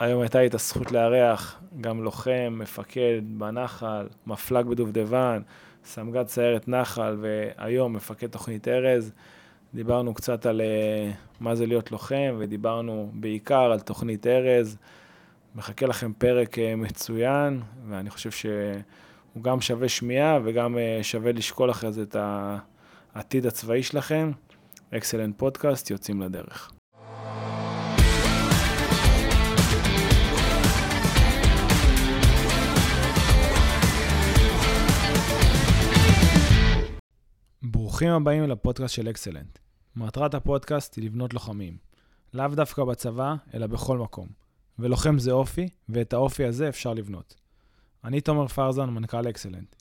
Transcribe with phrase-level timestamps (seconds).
[0.00, 5.42] היום הייתה לי את הזכות לארח גם לוחם, מפקד בנחל, מפל"ג בדובדבן,
[5.84, 9.12] סמג"ד סיירת נחל, והיום מפקד תוכנית ארז.
[9.74, 14.76] דיברנו קצת על אה, מה זה להיות לוחם, ודיברנו בעיקר על תוכנית ארז.
[15.54, 21.70] מחכה לכם פרק אה, מצוין, ואני חושב שהוא גם שווה שמיעה וגם אה, שווה לשקול
[21.70, 22.16] אחרי זה את
[23.14, 24.32] העתיד הצבאי שלכם.
[24.94, 26.79] אקסלנט פודקאסט, יוצאים לדרך.
[37.62, 39.58] ברוכים הבאים לפודקאסט של אקסלנט.
[39.96, 41.76] מטרת הפודקאסט היא לבנות לוחמים.
[42.34, 44.28] לאו דווקא בצבא, אלא בכל מקום.
[44.78, 47.34] ולוחם זה אופי, ואת האופי הזה אפשר לבנות.
[48.04, 49.76] אני תומר פרזן, מנכ"ל אקסלנט.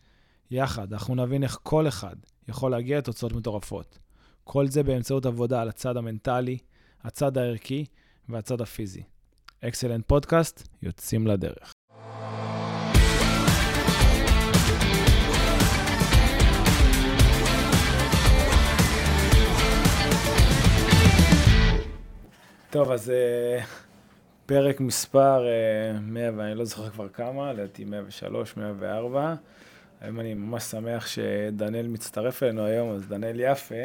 [0.51, 2.15] יחד, אנחנו נבין איך כל אחד
[2.47, 3.99] יכול להגיע לתוצאות מטורפות.
[4.43, 6.57] כל זה באמצעות עבודה על הצד המנטלי,
[7.03, 7.85] הצד הערכי
[8.29, 9.03] והצד הפיזי.
[9.61, 11.73] אקסלנט פודקאסט, יוצאים לדרך.
[22.71, 23.63] טוב, אז uh,
[24.45, 25.45] פרק מספר
[25.97, 29.35] uh, 100, ואני לא זוכר כבר כמה, לדעתי 103, 104.
[30.01, 33.75] היום אני ממש שמח שדניאל מצטרף אלינו היום, אז דניאל יפה,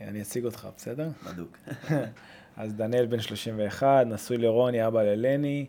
[0.00, 1.08] אני אציג אותך, בסדר?
[1.26, 1.58] בדוק.
[2.56, 5.66] אז דניאל בן 31, נשוי לרוני, אבא ללני.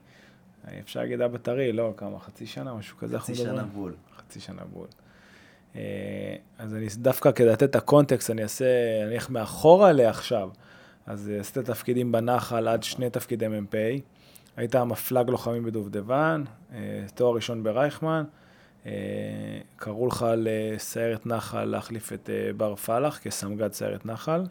[0.80, 3.96] אפשר להגיד אבא טרי, לא, כמה, חצי שנה, משהו כזה, חצי שנה בול.
[4.18, 4.88] חצי שנה בול.
[5.76, 8.66] אה, אז אני דווקא כדי לתת את הקונטקסט, אני אעשה,
[9.06, 10.50] אני אלך מאחורה לעכשיו.
[11.06, 13.76] אז אה, עשית תפקידים בנחל עד שני תפקידי מ"פ.
[14.58, 18.24] היית מפלג לוחמים בדובדבן, אה, תואר ראשון ברייכמן.
[18.86, 18.92] אה,
[19.76, 24.44] קראו לך לסיירת נחל להחליף את בר פלח כסמג"ד סיירת נחל.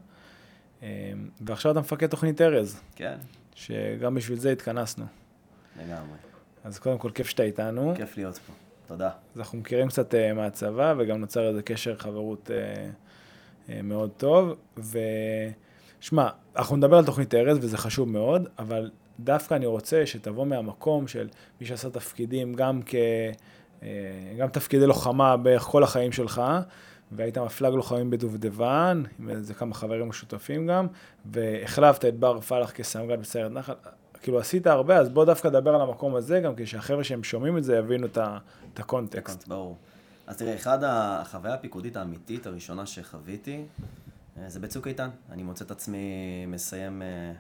[1.41, 2.81] ועכשיו אתה מפקד תוכנית ארז.
[2.97, 3.17] כן.
[3.55, 5.05] שגם בשביל זה התכנסנו.
[5.77, 6.17] לגמרי.
[6.65, 7.95] אז קודם כל, כיף שאתה איתנו.
[7.97, 8.53] כיף להיות פה,
[8.87, 9.11] תודה.
[9.35, 12.51] אז אנחנו מכירים קצת מהצבא, וגם נוצר איזה קשר חברות
[13.69, 14.55] מאוד טוב.
[14.79, 14.99] ו...
[16.05, 21.09] שמע, אנחנו נדבר על תוכנית ארז וזה חשוב מאוד, אבל דווקא אני רוצה שתבוא מהמקום
[21.09, 21.29] של
[21.61, 22.95] מי שעשה תפקידים גם כ...
[23.83, 23.89] אה,
[24.39, 26.43] גם תפקידי לוחמה בערך כל החיים שלך,
[27.13, 30.87] והיית מפלג לוחמים בדובדבן, עם איזה כמה חברים משותפים גם,
[31.25, 33.73] והחלפת את בר פלח כסמג"ד בסיירת נחל.
[34.23, 37.59] כאילו עשית הרבה, אז בוא דווקא נדבר על המקום הזה, גם כדי שהחבר'ה שהם שומעים
[37.59, 38.19] את זה יבינו את,
[38.79, 39.49] הקונטקסט.
[39.49, 39.77] ברור.
[40.27, 43.65] אז תראה, אחד החוויה הפיקודית האמיתית הראשונה שחוויתי,
[44.47, 45.11] זה בצוק איתן.
[45.31, 47.33] אני מוצא את עצמי מסיים אה,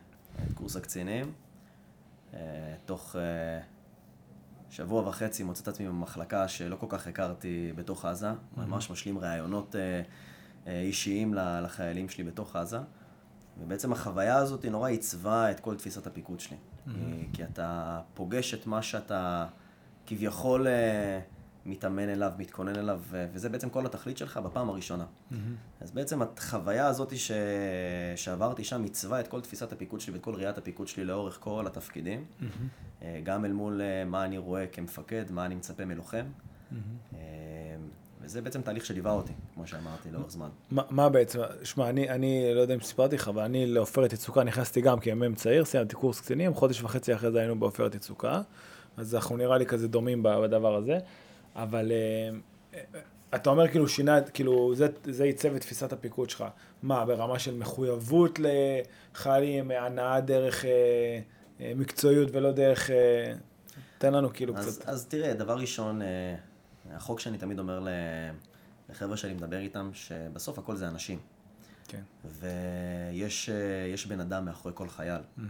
[0.47, 1.33] את קורס הקצינים.
[2.35, 2.41] אה,
[2.85, 3.17] תוך
[4.71, 8.31] שבוע וחצי מוצא את עצמי במחלקה שלא כל כך הכרתי בתוך עזה.
[8.31, 8.61] Mm-hmm.
[8.61, 9.75] ממש משלים ראיונות
[10.67, 12.79] אישיים לחיילים שלי בתוך עזה.
[13.61, 16.57] ובעצם החוויה הזאת נורא עיצבה את כל תפיסת הפיקוד שלי.
[16.57, 16.91] Mm-hmm.
[17.33, 19.47] כי אתה פוגש את מה שאתה
[20.07, 20.67] כביכול...
[21.67, 25.05] מתאמן אליו, מתכונן אליו, וזה בעצם כל התכלית שלך בפעם הראשונה.
[25.05, 25.35] Mm-hmm.
[25.81, 27.31] אז בעצם החוויה הזאת ש...
[28.17, 31.67] שעברתי שם עיצבה את כל תפיסת הפיקוד שלי ואת כל ראיית הפיקוד שלי לאורך כל
[31.67, 33.05] התפקידים, mm-hmm.
[33.25, 36.25] גם אל מול אה, מה אני רואה כמפקד, מה אני מצפה מלוחם.
[36.73, 37.17] Mm-hmm.
[38.25, 40.49] וזה בעצם תהליך שליווה אותי, כמו שאמרתי, לאורך זמן.
[40.73, 44.45] ما, מה בעצם, שמע, אני, אני לא יודע אם סיפרתי לך, אבל אני לעופרת יצוקה
[44.45, 48.41] נכנסתי גם כמ"ם צעיר, סיימתי קורס קצינים, חודש וחצי אחרי זה היינו בעופרת יצוקה,
[48.97, 50.99] אז אנחנו נראה לי כזה דומים בדבר הזה.
[51.57, 52.79] אבל אה,
[53.35, 56.45] אתה אומר כאילו שינה, כאילו זה, זה ייצב את תפיסת הפיקוד שלך.
[56.83, 60.71] מה, ברמה של מחויבות לחיילים, הנאה דרך אה,
[61.61, 62.91] אה, מקצועיות ולא דרך...
[62.91, 63.35] אה,
[63.99, 64.89] תן לנו כאילו אז, קצת.
[64.89, 66.37] אז תראה, דבר ראשון, אה,
[66.91, 67.87] החוק שאני תמיד אומר
[68.89, 71.19] לחבר'ה שאני מדבר איתם, שבסוף הכל זה אנשים.
[71.89, 72.03] כן.
[72.25, 75.21] ויש אה, בן אדם מאחורי כל חייל.
[75.21, 75.43] Mm-hmm.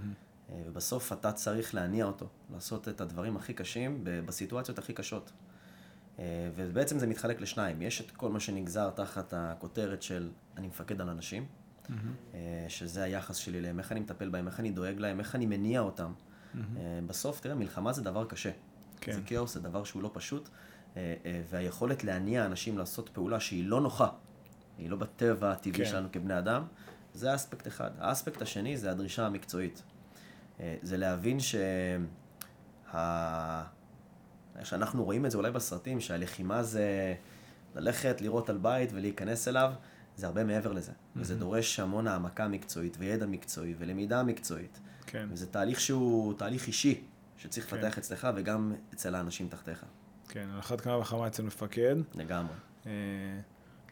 [0.66, 5.32] ובסוף אתה צריך להניע אותו, לעשות את הדברים הכי קשים בסיטואציות הכי קשות.
[6.18, 7.82] אה, ובעצם זה מתחלק לשניים.
[7.82, 11.92] יש את כל מה שנגזר תחת הכותרת של אני מפקד על אנשים, mm-hmm.
[12.68, 15.80] שזה היחס שלי להם, איך אני מטפל בהם, איך אני דואג להם, איך אני מניע
[15.80, 16.12] אותם.
[16.12, 16.58] Mm-hmm.
[17.06, 18.50] בסוף, תראה, מלחמה זה דבר קשה.
[19.00, 19.12] כן.
[19.12, 20.48] זה כאוס, זה דבר שהוא לא פשוט,
[21.50, 24.08] והיכולת להניע אנשים לעשות פעולה שהיא לא נוחה,
[24.78, 25.90] היא לא בטבע הטבעי כן.
[25.90, 26.64] שלנו כבני אדם,
[27.14, 27.90] זה אספקט אחד.
[27.98, 29.82] האספקט השני זה הדרישה המקצועית.
[30.82, 31.98] זה להבין שה...
[34.58, 37.14] איך שאנחנו רואים את זה אולי בסרטים, שהלחימה זה
[37.74, 39.72] ללכת, לראות על בית ולהיכנס אליו,
[40.16, 40.92] זה הרבה מעבר לזה.
[40.92, 41.18] Mm-hmm.
[41.18, 44.80] וזה דורש המון העמקה מקצועית וידע מקצועי ולמידה מקצועית.
[45.06, 45.28] כן.
[45.30, 47.00] וזה תהליך שהוא תהליך אישי,
[47.36, 47.76] שצריך כן.
[47.76, 49.84] לפתח אצלך וגם אצל האנשים תחתיך.
[50.28, 51.96] כן, על אחת כמה וכמה אצל מפקד.
[52.14, 52.54] לגמרי.
[52.86, 52.92] אה,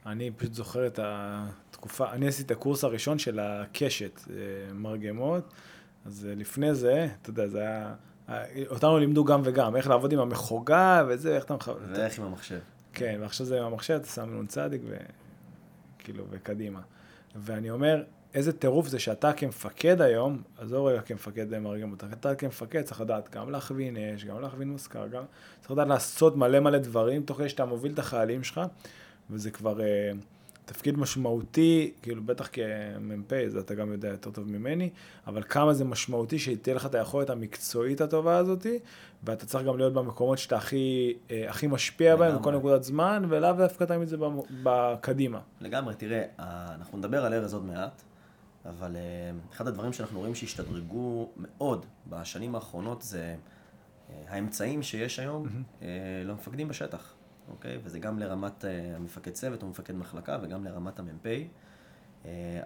[0.06, 5.54] אני פשוט זוכר את התקופה, אני עשיתי את הקורס הראשון של הקשת, אה, מרגמות,
[6.04, 7.94] אז אה, לפני זה, אתה יודע, זה היה
[8.70, 11.76] אותנו לימדו גם וגם, איך לעבוד עם המחוגה וזה, איך אתה מחבר.
[11.92, 12.58] ואיך עם המחשב.
[12.92, 14.56] כן, ועכשיו זה עם המחשב, אתה שם נ"צ
[15.98, 16.80] וכאילו, וקדימה.
[17.36, 18.02] ואני אומר,
[18.34, 23.34] איזה טירוף זה שאתה כמפקד היום, עזוב רגע כמפקד מרגם אותך, אתה כמפקד צריך לדעת
[23.34, 25.22] גם להכווין אש, גם להכווין מושכר, גם
[25.60, 28.60] צריך לדעת לעשות מלא מלא דברים, תוך כדי שאתה מוביל את החיילים שלך,
[29.30, 29.82] וזה כבר uh,
[30.64, 34.90] תפקיד משמעותי, כאילו בטח כמ"פ, זה אתה גם יודע יותר טוב ממני,
[35.26, 38.78] אבל כמה זה משמעותי שתהיה לך את היכולת המקצועית הטובה הזאתי,
[39.24, 43.52] ואתה צריך גם להיות במקומות שאתה הכי, uh, הכי משפיע בהם בכל נקודת זמן, ולאו
[43.52, 44.16] דווקא תמיד זה
[44.62, 45.40] בקדימה.
[45.60, 48.02] לגמרי, תראה, אנחנו נדבר על ארז עוד מעט.
[48.66, 53.36] אבל אה, אחד הדברים שאנחנו רואים שהשתדרגו מאוד בשנים האחרונות זה
[54.10, 55.84] אה, האמצעים שיש היום mm-hmm.
[56.24, 57.14] למפקדים בשטח,
[57.52, 57.78] אוקיי?
[57.84, 58.64] וזה גם לרמת
[58.96, 61.26] המפקד צוות או מפקד מחלקה וגם לרמת המ"פ.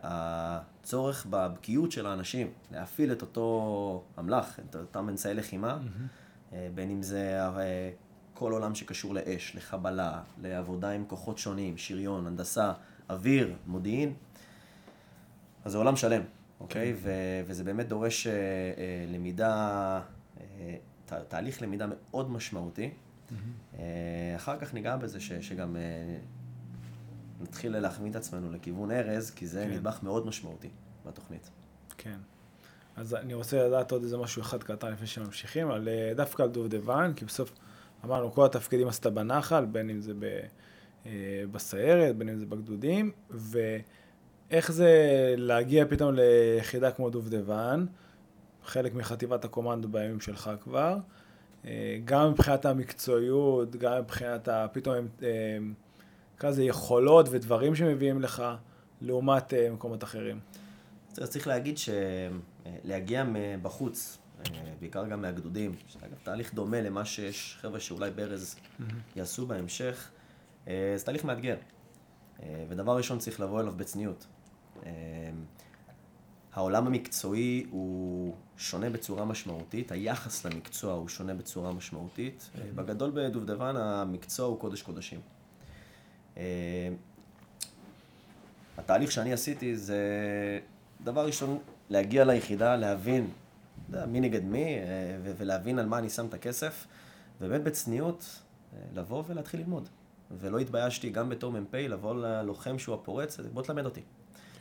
[0.03, 6.55] הצורך בבקיאות של האנשים להפעיל את אותו אמל"ח, את אותם אמצעי לחימה, mm-hmm.
[6.75, 7.41] בין אם זה
[8.35, 12.73] כל עולם שקשור לאש, לחבלה, לעבודה עם כוחות שונים, שריון, הנדסה,
[13.11, 14.15] אוויר, מודיעין,
[15.65, 16.23] אז זה עולם שלם,
[16.61, 16.93] אוקיי?
[16.93, 16.99] כן.
[17.03, 18.27] ו- וזה באמת דורש
[19.09, 20.00] למידה,
[20.37, 20.41] uh,
[21.06, 22.91] ת- תהליך למידה מאוד משמעותי.
[23.28, 23.76] Mm-hmm.
[23.76, 23.78] Uh,
[24.37, 29.64] אחר כך ניגע בזה ש- שגם uh, נתחיל להחמיא את עצמנו לכיוון ארז, כי זה
[29.64, 29.75] כן.
[29.75, 30.69] נדבך מאוד משמעותי
[31.06, 31.50] בתוכנית.
[31.99, 32.19] כן.
[32.96, 37.12] אז אני רוצה לדעת עוד איזה משהו אחד קטן לפני שממשיכים, על, דווקא על דובדבן,
[37.17, 37.52] כי בסוף
[38.05, 40.40] אמרנו, כל התפקידים עשתה בנחל, בין אם זה ב,
[41.52, 43.76] בסיירת, בין אם זה בגדודים, ו...
[44.50, 44.90] איך זה
[45.37, 47.87] להגיע פתאום ליחידה כמו דובדבן,
[48.64, 50.99] חלק מחטיבת הקומנדו בימים שלך כבר, אה,
[52.04, 55.28] גם מבחינת המקצועיות, גם מבחינת פתאום, אה,
[56.36, 58.42] נקרא לזה יכולות ודברים שמביאים לך,
[59.00, 60.40] לעומת אה, מקומות אחרים.
[61.12, 64.18] צריך להגיד שלהגיע מבחוץ,
[64.80, 68.56] בעיקר גם מהגדודים, שאגב תהליך דומה למה שיש חבר'ה שאולי ברז
[69.16, 70.10] יעשו בהמשך,
[70.66, 71.56] זה תהליך מאתגר.
[72.68, 74.26] ודבר ראשון צריך לבוא אליו בצניעות.
[76.56, 82.50] העולם המקצועי הוא שונה בצורה משמעותית, היחס למקצוע הוא שונה בצורה משמעותית.
[82.50, 82.61] Mm-hmm.
[82.75, 85.20] בגדול בדובדבן המקצוע הוא קודש קודשים.
[86.37, 86.43] אמ,
[88.79, 90.00] התהליך שאני עשיתי זה
[91.05, 91.58] דבר ראשון
[91.91, 93.31] להגיע ליחידה, להבין
[93.88, 94.82] מי נגד מי אה,
[95.23, 96.87] ולהבין על מה אני שם את הכסף,
[97.41, 98.41] ובאמת בצניעות
[98.73, 99.88] אה, לבוא ולהתחיל ללמוד.
[100.31, 104.02] ולא התביישתי גם בתור מ"פ לבוא ללוחם שהוא הפורץ, בוא תלמד אותי.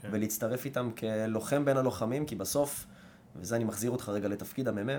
[0.06, 0.10] כן.
[0.12, 2.86] ולהצטרף איתם כלוחם בין הלוחמים, כי בסוף,
[3.36, 4.90] וזה אני מחזיר אותך רגע לתפקיד המ"מ,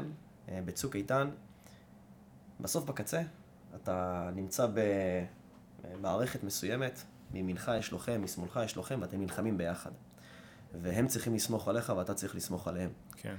[0.48, 1.28] אה, בצוק איתן,
[2.60, 3.22] בסוף בקצה,
[3.74, 4.66] אתה נמצא
[5.84, 9.90] במערכת מסוימת, מימינך יש לוחם, משמאלך יש לוחם, ואתם נלחמים ביחד.
[10.82, 12.90] והם צריכים לסמוך עליך ואתה צריך לסמוך עליהם.
[13.16, 13.34] כן.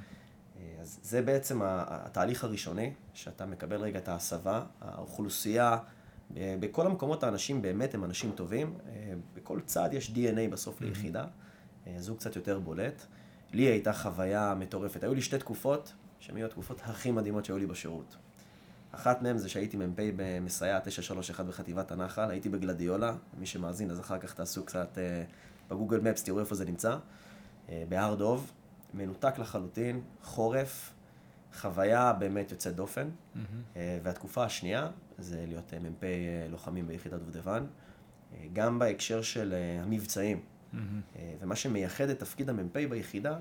[0.59, 5.77] אה, אז זה בעצם התהליך הראשוני, שאתה מקבל רגע את ההסבה, האוכלוסייה,
[6.37, 8.77] אה, בכל המקומות האנשים באמת הם אנשים טובים,
[9.33, 11.25] בכל צעד יש DNA בסוף ליחידה.
[11.95, 13.05] אז הוא קצת יותר בולט.
[13.53, 15.03] לי הייתה חוויה מטורפת.
[15.03, 18.15] היו לי שתי תקופות, שהן היו התקופות הכי מדהימות שהיו לי בשירות.
[18.91, 24.17] אחת מהן זה שהייתי מ"פ במסייע 931 בחטיבת הנחל, הייתי בגלדיולה, מי שמאזין אז אחר
[24.17, 25.23] כך תעשו קצת אה,
[25.69, 26.97] בגוגל מפס, תראו איפה זה נמצא,
[27.69, 28.51] אה, בהר דוב,
[28.93, 30.93] מנותק לחלוטין, חורף,
[31.53, 33.09] חוויה באמת יוצאת דופן.
[33.09, 33.39] Mm-hmm.
[33.77, 37.65] אה, והתקופה השנייה זה להיות אה, מ"פ אה, לוחמים ביחידת דובדבן,
[38.33, 40.41] אה, גם בהקשר של אה, המבצעים.
[40.77, 41.19] Mm-hmm.
[41.39, 43.39] ומה שמייחד את תפקיד המ"פ ביחידה,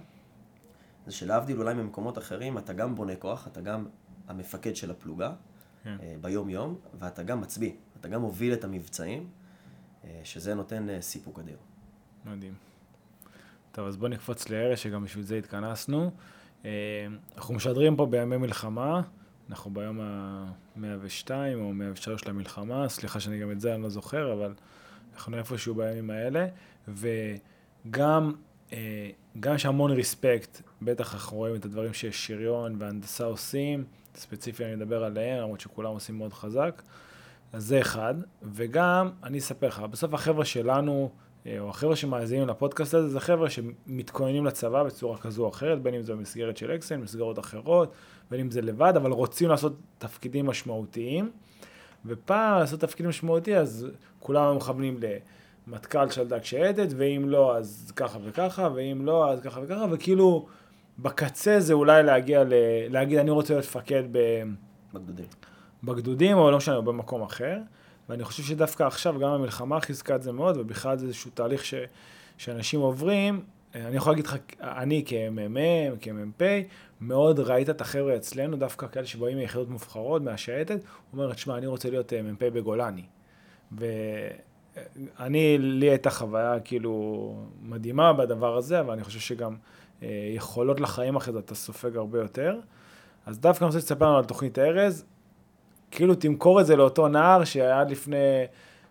[1.07, 3.87] זה שלהבדיל אולי ממקומות אחרים, אתה גם בונה כוח, אתה גם
[4.28, 5.85] המפקד של הפלוגה yeah.
[5.85, 5.97] כן.
[6.00, 9.28] אה, ביום-יום, ואתה גם מצביא, אתה גם מוביל את המבצעים,
[10.05, 11.57] אה, שזה נותן סיפוק אדיר.
[12.25, 12.55] מדהים.
[13.73, 16.11] טוב, אז בוא נקפוץ לארץ, שגם בשביל זה התכנסנו.
[17.37, 19.02] אנחנו משדרים פה בימי מלחמה,
[19.50, 24.55] אנחנו ביום ה-102 או 103 למלחמה, סליחה שאני גם את זה אני לא זוכר, אבל
[25.16, 26.46] אנחנו איפשהו בימים האלה,
[26.88, 28.32] וגם
[28.73, 34.75] אה, גם יש המון ריספקט, בטח אנחנו רואים את הדברים ששריון והנדסה עושים, ספציפי אני
[34.75, 36.82] מדבר עליהם, למרות שכולם עושים מאוד חזק,
[37.52, 41.11] אז זה אחד, וגם, אני אספר לך, בסוף החבר'ה שלנו,
[41.46, 45.94] אה, או החבר'ה שמאזינים לפודקאסט הזה, זה חבר'ה שמתכוננים לצבא בצורה כזו או אחרת, בין
[45.94, 47.92] אם זה במסגרת של אקסל, מסגרות אחרות,
[48.30, 51.30] בין אם זה לבד, אבל רוצים לעשות תפקידים משמעותיים.
[52.07, 53.87] ופעם לעשות תפקיד משמעותי, אז
[54.19, 55.01] כולם מכוונים
[55.67, 60.47] למטכ"ל של דג שייטת, ואם לא, אז ככה וככה, ואם לא, אז ככה וככה, וכאילו,
[60.99, 62.53] בקצה זה אולי להגיע ל...
[62.89, 64.19] להגיד, אני רוצה להיות מפקד ב...
[64.93, 65.27] בגדודים.
[65.85, 67.59] בגדודים, או לא משנה, או במקום אחר.
[68.09, 71.75] ואני חושב שדווקא עכשיו, גם המלחמה חיזקה את זה מאוד, ובכלל זה איזשהו תהליך ש...
[72.39, 73.45] שאנשים עוברים,
[73.75, 76.43] אני יכול להגיד לך, אני כמ"מ, כמ"פ,
[77.00, 81.67] מאוד ראית את החבר'ה אצלנו, דווקא כאלה שבאים מיחידות מובחרות, מהשייטת, הוא אומר, תשמע, אני
[81.67, 83.05] רוצה להיות מ"פ בגולני.
[83.73, 89.57] ואני, לי הייתה חוויה כאילו מדהימה בדבר הזה, אבל אני חושב שגם
[90.03, 92.61] אה, יכולות לחיים אחרי זה אתה סופג הרבה יותר.
[93.26, 95.05] אז דווקא אני רוצה לספר לנו על תוכנית ארז,
[95.91, 98.45] כאילו תמכור את זה לאותו נער שעד לפני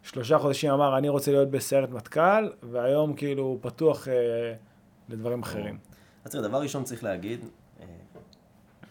[0.03, 4.13] שלושה חודשים אמר, אני רוצה להיות בסיירת מטכ"ל, והיום כאילו הוא פתוח אה,
[5.09, 5.77] לדברים אחרים.
[6.25, 7.47] אז תראה, דבר ראשון צריך להגיד, אה,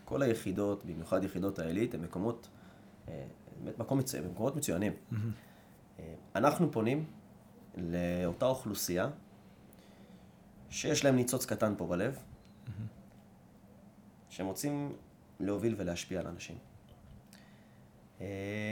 [0.04, 2.48] כל היחידות, במיוחד יחידות העילית, הן מקומות,
[3.08, 3.24] אה,
[3.62, 4.92] באמת מקום מצוין, מקומות מצוינים.
[4.92, 6.02] Mm-hmm.
[6.34, 7.04] אנחנו פונים
[7.76, 9.10] לאותה אוכלוסייה
[10.70, 12.70] שיש להם ניצוץ קטן פה בלב, mm-hmm.
[14.28, 14.92] שהם רוצים
[15.40, 16.58] להוביל ולהשפיע על אנשים.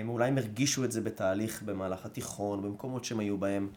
[0.09, 3.69] אולי הם הרגישו את זה בתהליך במהלך התיכון, במקומות שהם היו בהם,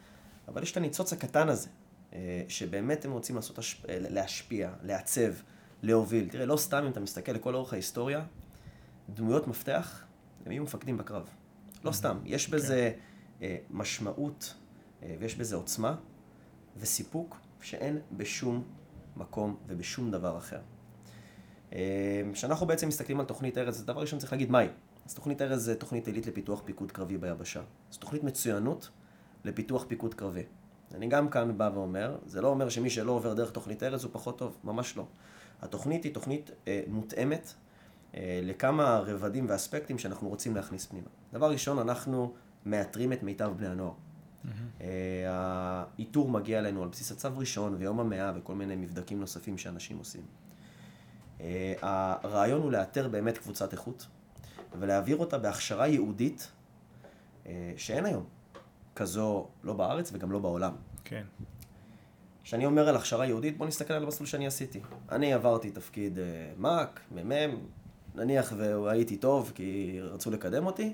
[0.48, 1.70] אבל יש את הניצוץ הקטן הזה,
[2.14, 5.32] אה, שבאמת הם רוצים לעשות, להשפיע, לעצב,
[5.86, 6.30] להוביל.
[6.30, 8.24] תראה, לא סתם אם אתה מסתכל לכל אורך ההיסטוריה,
[9.10, 10.04] דמויות מפתח,
[10.46, 11.30] הם יהיו מפקדים בקרב.
[11.84, 12.92] לא סתם, יש בזה
[13.40, 13.46] כן.
[13.70, 14.54] משמעות
[15.04, 15.96] אה, ויש בזה עוצמה
[16.78, 18.64] וסיפוק שאין בשום
[19.18, 20.60] מקום ובשום דבר אחר.
[22.34, 24.68] כשאנחנו בעצם מסתכלים על תוכנית ארץ, דבר ראשון צריך להגיד מהי.
[25.06, 27.62] אז תוכנית ארז זה תוכנית עילית לפיתוח פיקוד קרבי ביבשה.
[27.92, 28.90] זו תוכנית מצוינות
[29.44, 30.44] לפיתוח פיקוד קרבי.
[30.94, 34.12] אני גם כאן בא ואומר, זה לא אומר שמי שלא עובר דרך תוכנית ארז הוא
[34.14, 35.06] פחות טוב, ממש לא.
[35.62, 37.54] התוכנית היא תוכנית אה, מותאמת
[38.16, 41.08] אה, לכמה רבדים ואספקטים שאנחנו רוצים להכניס פנימה.
[41.34, 42.34] דבר ראשון, אנחנו
[42.66, 43.92] מאתרים את מיטב בני הנוער.
[43.92, 44.82] Mm-hmm.
[44.82, 49.98] אה, האיתור מגיע אלינו על בסיס הצו ראשון ויום המאה וכל מיני מבדקים נוספים שאנשים
[49.98, 50.22] עושים.
[51.42, 54.08] אה, הרעיון הוא לאתר באמת קבוצת איכות.
[54.80, 56.52] ולהעביר אותה בהכשרה ייעודית
[57.46, 58.26] אה, שאין היום
[58.96, 60.76] כזו לא בארץ וגם לא בעולם.
[61.04, 61.24] כן.
[62.46, 64.80] כשאני אומר על הכשרה ייעודית, בוא נסתכל על המסלול שאני עשיתי.
[65.12, 66.24] אני עברתי תפקיד אה,
[66.58, 67.58] מ"ק, מ"מ,
[68.16, 70.94] נניח והייתי טוב כי רצו לקדם אותי,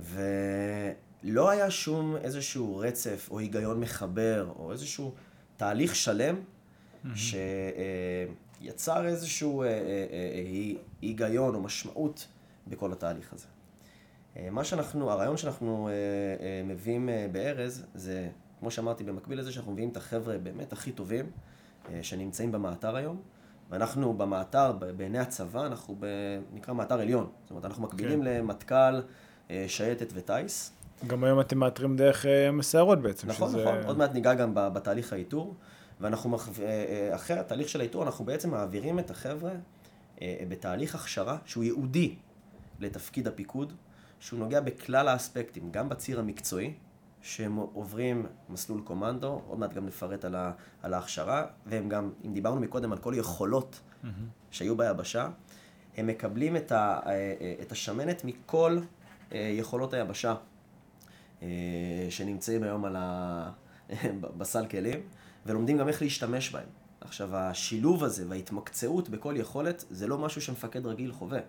[0.00, 5.12] ולא היה שום איזשהו רצף או היגיון מחבר או איזשהו
[5.56, 7.08] תהליך שלם mm-hmm.
[8.60, 9.64] שיצר איזשהו
[11.02, 12.26] היגיון או משמעות
[12.66, 13.46] בכל התהליך הזה.
[14.36, 15.92] אה, מה שאנחנו, הרעיון שאנחנו אה,
[16.46, 18.28] אה, מביאים בארז, זה,
[18.64, 21.30] כמו שאמרתי, במקביל לזה שאנחנו מביאים את החבר'ה באמת הכי טובים
[22.02, 23.20] שנמצאים במאתר היום,
[23.70, 25.96] ואנחנו במאתר, בעיני הצבא, אנחנו
[26.52, 27.30] נקרא מאתר עליון.
[27.42, 28.26] זאת אומרת, אנחנו מקבילים כן.
[28.26, 29.02] למטכ"ל,
[29.66, 30.72] שייטת וטיס.
[31.06, 33.28] גם היום אתם מאתרים דרך מסיירות בעצם.
[33.28, 33.64] נכון, שזה...
[33.64, 33.82] נכון.
[33.86, 35.54] עוד מעט ניגע גם בתהליך האיתור.
[36.00, 36.36] ואנחנו,
[37.14, 39.52] אחרי התהליך של האיתור, אנחנו בעצם מעבירים את החבר'ה
[40.22, 42.14] בתהליך הכשרה שהוא ייעודי
[42.80, 43.72] לתפקיד הפיקוד,
[44.20, 46.74] שהוא נוגע בכלל האספקטים, גם בציר המקצועי,
[47.24, 50.52] שהם עוברים מסלול קומנדו, עוד מעט גם נפרט על, ה,
[50.82, 54.08] על ההכשרה, והם גם, אם דיברנו מקודם על כל יכולות mm-hmm.
[54.50, 55.28] שהיו ביבשה,
[55.96, 57.00] הם מקבלים את, ה,
[57.62, 58.78] את השמנת מכל
[59.32, 60.34] אה, יכולות היבשה
[61.42, 61.48] אה,
[62.10, 63.50] שנמצאים היום על ה,
[64.38, 65.00] בסל כלים,
[65.46, 66.68] ולומדים גם איך להשתמש בהם.
[67.00, 71.40] עכשיו, השילוב הזה וההתמקצעות בכל יכולת, זה לא משהו שמפקד רגיל חווה.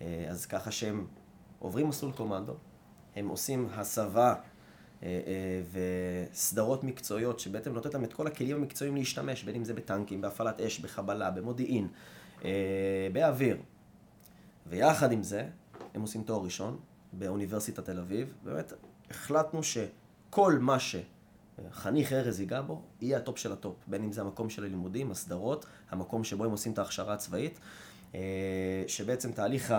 [0.00, 1.06] אה, אז ככה שהם
[1.58, 2.54] עוברים מסלול קומנדו,
[3.16, 4.59] הם עושים הסבה אה, אה,
[6.32, 10.60] וסדרות מקצועיות שבעצם נותנת להם את כל הכלים המקצועיים להשתמש, בין אם זה בטנקים, בהפעלת
[10.60, 11.88] אש, בחבלה, במודיעין,
[13.12, 13.56] באוויר.
[14.66, 15.46] ויחד עם זה,
[15.94, 16.78] הם עושים תואר ראשון
[17.12, 18.34] באוניברסיטת תל אביב.
[18.44, 18.72] באמת,
[19.10, 23.76] החלטנו שכל מה שחניך ארז ייגע בו, יהיה הטופ של הטופ.
[23.86, 27.60] בין אם זה המקום של הלימודים, הסדרות, המקום שבו הם עושים את ההכשרה הצבאית.
[28.14, 28.20] אה,
[28.86, 29.74] שבעצם תהליך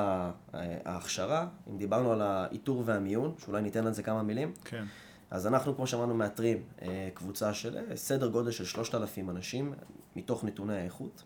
[0.85, 4.83] ההכשרה, אם דיברנו על האיתור והמיון, שאולי ניתן על זה כמה מילים, כן.
[5.31, 9.73] אז אנחנו, כמו שאמרנו, מאתרים אה, קבוצה של אה, סדר גודל של 3,000 אנשים,
[10.15, 11.23] מתוך נתוני האיכות.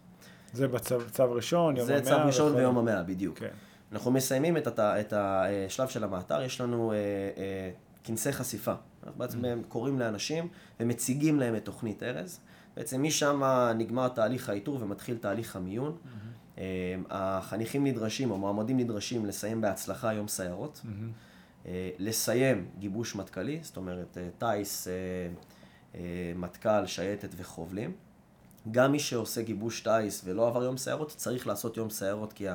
[0.53, 1.99] זה בצו ראשון, יום המאה.
[1.99, 2.57] זה צו ראשון וכל...
[2.57, 3.39] ויום המאה, בדיוק.
[3.39, 3.49] כן.
[3.91, 4.79] אנחנו מסיימים את, הת...
[4.79, 6.93] את השלב של המאתר, יש לנו
[8.03, 8.73] כנסי חשיפה.
[9.03, 9.67] אנחנו בעצם mm-hmm.
[9.67, 10.47] קוראים לאנשים
[10.79, 12.39] ומציגים להם את תוכנית ארז.
[12.77, 13.41] בעצם משם
[13.75, 15.97] נגמר תהליך האיתור ומתחיל תהליך המיון.
[15.97, 16.59] Mm-hmm.
[17.09, 20.89] החניכים נדרשים, המועמדים נדרשים לסיים בהצלחה יום סיירות, mm-hmm.
[21.99, 26.01] לסיים גיבוש מטכ"לי, זאת אומרת אה, טיס, אה,
[26.35, 27.93] מטכ"ל, שייטת וחובלים.
[28.71, 32.47] גם מי שעושה גיבוש טיס ולא עבר יום סיירות, צריך לעשות יום סיירות, כי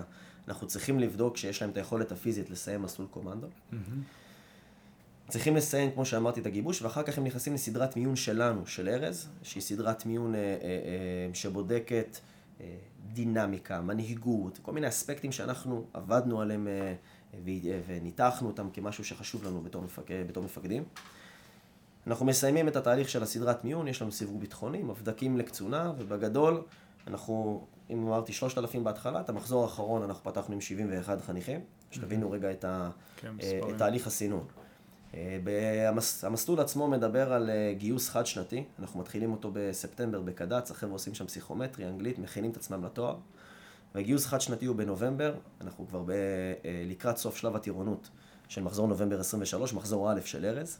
[0.49, 3.47] אנחנו צריכים לבדוק שיש להם את היכולת הפיזית לסיים מסלול קומנדו.
[3.47, 3.77] Mm-hmm.
[5.29, 9.29] צריכים לסיים, כמו שאמרתי, את הגיבוש, ואחר כך הם נכנסים לסדרת מיון שלנו, של ארז,
[9.43, 12.19] שהיא סדרת מיון אה, אה, אה, שבודקת
[12.61, 12.67] אה,
[13.13, 16.95] דינמיקה, מנהיגות, כל מיני אספקטים שאנחנו עבדנו עליהם אה,
[17.87, 20.11] וניתחנו אותם כמשהו שחשוב לנו בתור, מפק...
[20.27, 20.85] בתור מפקדים.
[22.07, 26.63] אנחנו מסיימים את התהליך של הסדרת מיון, יש לנו סיווג ביטחוני, מבדקים לקצונה, ובגדול,
[27.07, 31.61] אנחנו, אם אמרתי 3,000 בהתחלה, את המחזור האחרון אנחנו פתחנו עם 71 חניכים,
[31.91, 33.61] שתבינו רגע את, ה, כן, אה.
[33.71, 34.45] את תהליך הסינון.
[35.15, 40.71] אה, המס, המסלול עצמו מדבר על אה, גיוס חד שנתי, אנחנו מתחילים אותו בספטמבר בקד"צ,
[40.71, 43.17] החבר'ה עושים שם פסיכומטרי, אנגלית, מכינים את עצמם לתואר.
[43.95, 48.09] והגיוס חד שנתי הוא בנובמבר, אנחנו כבר ב, אה, לקראת סוף שלב הטירונות
[48.49, 50.79] של מחזור נובמבר 23, מחזור א' של ארז.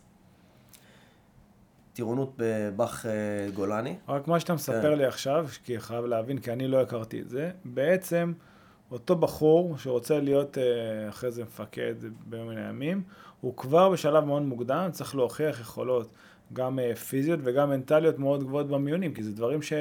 [1.93, 3.11] טירונות בבאח אה,
[3.55, 3.97] גולני.
[4.09, 4.99] רק מה שאתה מספר כן.
[4.99, 8.33] לי עכשיו, כי חייב להבין, כי אני לא הכרתי את זה, בעצם
[8.91, 11.95] אותו בחור שרוצה להיות אה, אחרי זה מפקד
[12.27, 13.03] ביום מן הימים,
[13.41, 16.09] הוא כבר בשלב מאוד מוקדם צריך להוכיח יכולות
[16.53, 19.73] גם פיזיות וגם מנטליות מאוד גבוהות במיונים, כי זה דברים ש...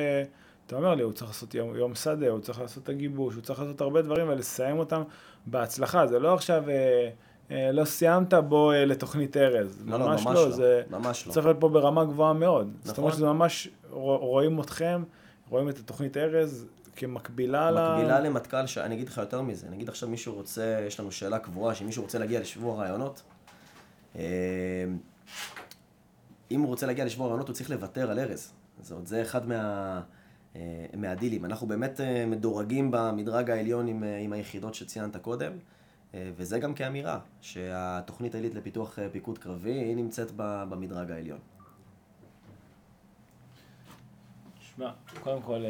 [0.70, 3.44] אתה אומר לי, הוא צריך לעשות יום, יום שדה, הוא צריך לעשות את הגיבוש, הוא
[3.44, 5.02] צריך לעשות הרבה דברים ולסיים אותם
[5.46, 6.08] בהצלחה.
[6.08, 7.10] זה לא עכשיו, אה,
[7.52, 9.84] אה, לא סיימת בו אה, לתוכנית ארז.
[9.86, 10.34] לא, לא, ממש לא.
[10.34, 10.52] לא.
[10.52, 11.32] זה ממש לא.
[11.32, 12.72] צריך להיות פה ברמה גבוהה מאוד.
[12.84, 13.04] זאת נכון.
[13.04, 15.04] אומרת שזה ממש, רוא- רואים אתכם,
[15.50, 17.96] רואים את התוכנית ארז כמקבילה ל...
[17.96, 18.78] מקבילה למטכ"ל, ש...
[18.78, 22.20] אני אגיד לך יותר מזה, נגיד עכשיו מישהו רוצה, יש לנו שאלה קבועה, שמישהו רוצה
[22.20, 23.22] להגיע לשבוע רעיונות,
[24.16, 24.22] אה,
[26.52, 28.52] אם הוא רוצה להגיע לשבוע רעיונות, הוא צריך לוותר על ארז.
[28.82, 30.02] זאת אומרת, זה אחד מה...
[30.56, 31.46] אה, מהדילים.
[31.46, 35.52] אנחנו באמת אה, מדורגים במדרג העליון עם, אה, עם היחידות שציינת קודם,
[36.36, 41.40] וזה גם כאמירה, שהתוכנית העילית לפיתוח פיקוד קרבי, היא נמצאת במדרג העליון.
[44.60, 44.92] שמע,
[45.24, 45.64] קודם כל,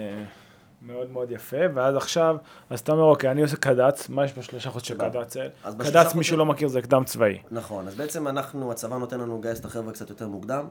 [0.81, 2.37] מאוד מאוד יפה, ואז עכשיו,
[2.69, 4.95] אז אתה אומר, אוקיי, אני עושה קד"צ, מה יש בשלושה חודשי.
[4.95, 5.37] קד"צ?
[5.63, 7.37] קד"צ, מי שלא מכיר, זה קדם צבאי.
[7.51, 10.67] נכון, אז בעצם אנחנו, הצבא נותן לנו לגייס את החבר'ה קצת יותר מוקדם,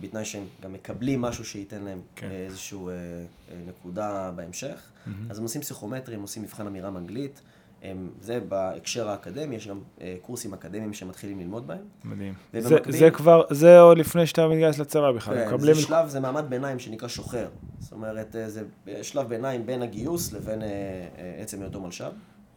[0.00, 2.28] בתנאי שהם גם מקבלים משהו שייתן להם כן.
[2.28, 2.32] כן.
[2.34, 3.24] איזושהי אה, אה,
[3.68, 4.82] נקודה בהמשך.
[5.30, 7.40] אז הם עושים פסיכומטרי, הם עושים מבחן אמירה מאנגלית,
[7.82, 11.78] הם, זה בהקשר האקדמי, יש גם אה, קורסים אקדמיים שמתחילים ללמוד בהם.
[12.04, 12.34] מדהים.
[12.52, 15.74] זה, ובמקביל- זה כבר, זה עוד לפני שאתה מתגייס לצבא בכלל, כן, מקבלים...
[15.74, 17.48] זה שלב, זה מעמד ביניים שנקרא שוחר.
[17.78, 18.62] זאת אומרת, אה, זה
[19.02, 22.10] שלב ביניים בין הגיוס לבין אה, אה, עצם היותו מלש"ב.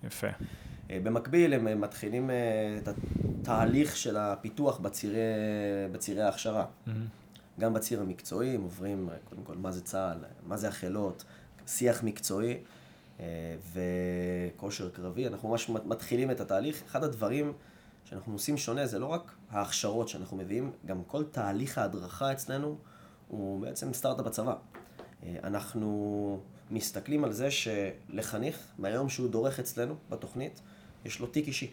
[0.03, 0.27] יפה.
[0.91, 2.35] אה, במקביל הם אה, מתחילים אה,
[2.77, 5.19] את התהליך של הפיתוח בצירי,
[5.91, 6.65] בצירי ההכשרה.
[7.59, 11.23] גם בציר המקצועי, הם עוברים קודם כל מה זה צה"ל, מה זה החילות,
[11.67, 12.57] שיח מקצועי
[13.73, 15.27] וכושר קרבי.
[15.27, 16.83] אנחנו ממש מתחילים את התהליך.
[16.85, 17.53] אחד הדברים
[18.05, 22.77] שאנחנו עושים שונה זה לא רק ההכשרות שאנחנו מביאים, גם כל תהליך ההדרכה אצלנו
[23.27, 24.55] הוא בעצם סטארט-אפ בצבא.
[25.43, 26.39] אנחנו
[26.71, 30.61] מסתכלים על זה שלחניך, מהיום שהוא דורך אצלנו בתוכנית,
[31.05, 31.71] יש לו תיק אישי.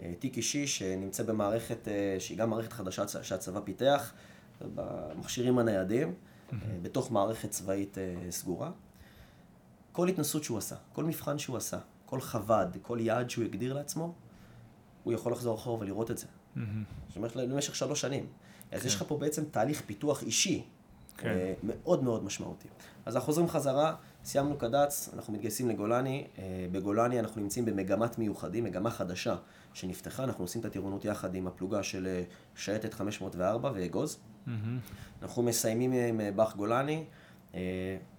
[0.00, 4.12] אה, תיק אישי שנמצא במערכת, אה, שהיא גם מערכת חדשה שהצבא פיתח,
[4.74, 6.14] במכשירים הניידים,
[6.52, 8.70] אה, בתוך מערכת צבאית אה, סגורה.
[9.92, 14.14] כל התנסות שהוא עשה, כל מבחן שהוא עשה, כל חב"ד, כל יעד שהוא הגדיר לעצמו,
[15.04, 16.26] הוא יכול לחזור אחורה ולראות את זה.
[17.08, 18.26] זאת אומרת, למשך שלוש שנים.
[18.72, 20.64] אז יש לך פה בעצם תהליך פיתוח אישי
[21.16, 21.28] כן.
[21.28, 22.68] אה, מאוד מאוד משמעותי.
[23.06, 26.26] אז אנחנו חוזרים חזרה, סיימנו קד"צ, אנחנו מתגייסים לגולני.
[26.38, 29.36] אה, בגולני אנחנו נמצאים במגמת מיוחדים, מגמה חדשה
[29.74, 32.22] שנפתחה, אנחנו עושים את הטירונות יחד עם הפלוגה של אה,
[32.56, 34.20] שייטת 504 ואגוז.
[35.22, 37.04] אנחנו מסיימים עם אה, באח גולני,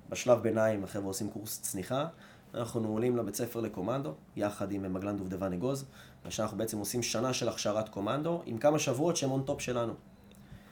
[0.09, 2.07] בשלב ביניים החבר'ה עושים קורס צניחה,
[2.53, 5.85] אנחנו עולים לבית ספר לקומנדו, יחד עם מגלן דובדבן אגוז,
[6.25, 9.93] ושם אנחנו בעצם עושים שנה של הכשרת קומנדו, עם כמה שבועות שהם on top שלנו.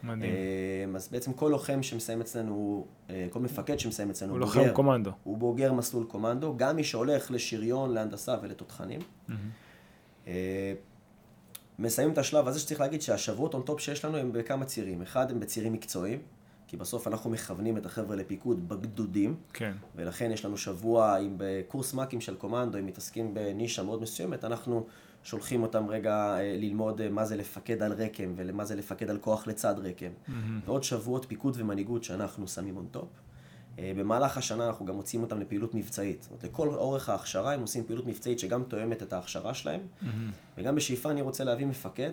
[0.03, 0.23] מדהים.
[0.23, 4.73] אה, אז בעצם כל לוחם שמסיים אצלנו, אה, כל מפקד שמסיים אצלנו, הוא לוחם בוגר,
[4.73, 5.11] קומנדו.
[5.23, 8.99] הוא בוגר מסלול קומנדו, גם מי שהולך לשריון, להנדסה ולתותחנים.
[10.27, 10.73] אה,
[11.79, 15.01] מסיימים את השלב הזה שצריך להגיד שהשבועות on top שיש לנו הם בכמה צירים.
[15.01, 16.19] אחד, הם בצירים מקצועיים,
[16.67, 19.73] כי בסוף אנחנו מכוונים את החבר'ה לפיקוד בגדודים, כן.
[19.95, 24.85] ולכן יש לנו שבוע עם בקורס מ"כים של קומנדו, הם מתעסקים בנישה מאוד מסוימת, אנחנו
[25.23, 29.17] שולחים אותם רגע אה, ללמוד אה, מה זה לפקד על רקם, ומה זה לפקד על
[29.17, 30.11] כוח לצד רקם.
[30.65, 33.07] ועוד שבועות פיקוד ומנהיגות שאנחנו שמים on top.
[33.79, 36.21] אה, במהלך השנה אנחנו גם מוציאים אותם לפעילות מבצעית.
[36.21, 39.81] זאת אומרת, לכל אורך ההכשרה הם עושים פעילות מבצעית שגם תואמת את ההכשרה שלהם,
[40.57, 42.11] וגם בשאיפה אני רוצה להביא מפקד,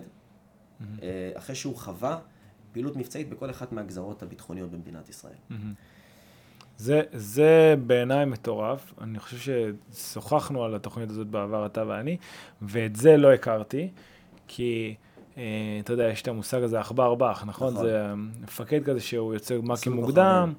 [0.81, 2.19] אה, אחרי שהוא חווה
[2.71, 5.33] פעילות מבצעית בכל אחת מהגזרות הביטחוניות במדינת ישראל.
[6.79, 8.93] זה, זה בעיניי מטורף.
[9.01, 9.53] אני חושב
[9.93, 12.17] ששוחחנו על התוכנית הזאת בעבר, אתה ואני,
[12.61, 13.89] ואת זה לא הכרתי,
[14.47, 14.95] כי
[15.37, 15.43] אה,
[15.83, 17.73] אתה יודע, יש את המושג הזה, עכבר בך, נכון?
[17.73, 17.85] נכון.
[17.85, 18.07] זה
[18.41, 20.53] מפקד כזה שהוא יוצא מ"כים מסלול מוקדם.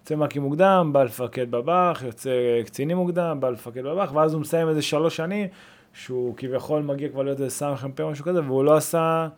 [0.00, 2.30] יוצא מ"כים מוקדם, בא לפקד בב"ח, יוצא
[2.64, 5.48] קצינים מוקדם, בא לפקד בב"ח, ואז הוא מסיים איזה שלוש שנים,
[5.92, 9.28] שהוא כביכול מגיע כבר להיות איזה סמ"פ או משהו כזה, והוא לא עשה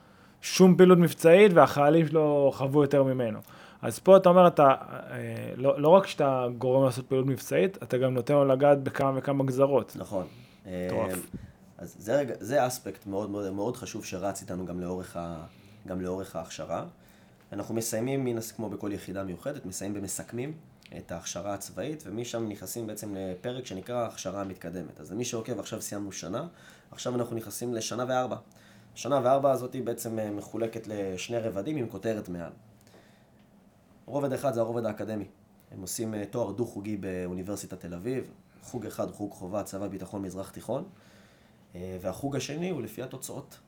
[0.43, 3.39] שום פעילות מבצעית, והחיילים שלו חוו יותר ממנו.
[3.83, 7.99] אז פה אתה אומר, אתה, אה, לא, לא רק שאתה גורם לעשות פעילות מבצעית, אתה
[7.99, 9.97] גם נותן לו לגעת בכמה וכמה גזרות.
[9.97, 10.27] נכון.
[10.67, 11.13] מטורף.
[11.13, 11.19] אה,
[11.79, 15.45] אז זה, רגע, זה אספקט מאוד מאוד מאוד חשוב שרץ איתנו גם לאורך, ה,
[15.87, 16.85] גם לאורך ההכשרה.
[17.53, 20.53] אנחנו מסיימים, מינס, כמו בכל יחידה מיוחדת, מסיימים במסכמים
[20.97, 25.01] את ההכשרה הצבאית, ומשם נכנסים בעצם לפרק שנקרא הכשרה המתקדמת.
[25.01, 26.47] אז למי שעוקב, עכשיו סיימנו שנה,
[26.91, 28.37] עכשיו אנחנו נכנסים לשנה וארבע.
[28.95, 32.53] שנה וארבע הזאת בעצם אה, מחולקת לשני רבדים עם כותרת מעל.
[34.07, 35.25] רובד אחד זה הרובד האקדמי.
[35.71, 38.31] הם עושים אה, תואר דו-חוגי באוניברסיטת תל אביב,
[38.63, 40.85] חוג אחד, חוג חובה, צבא, ביטחון, מזרח תיכון.
[41.75, 43.59] אה, והחוג השני הוא לפי התוצאות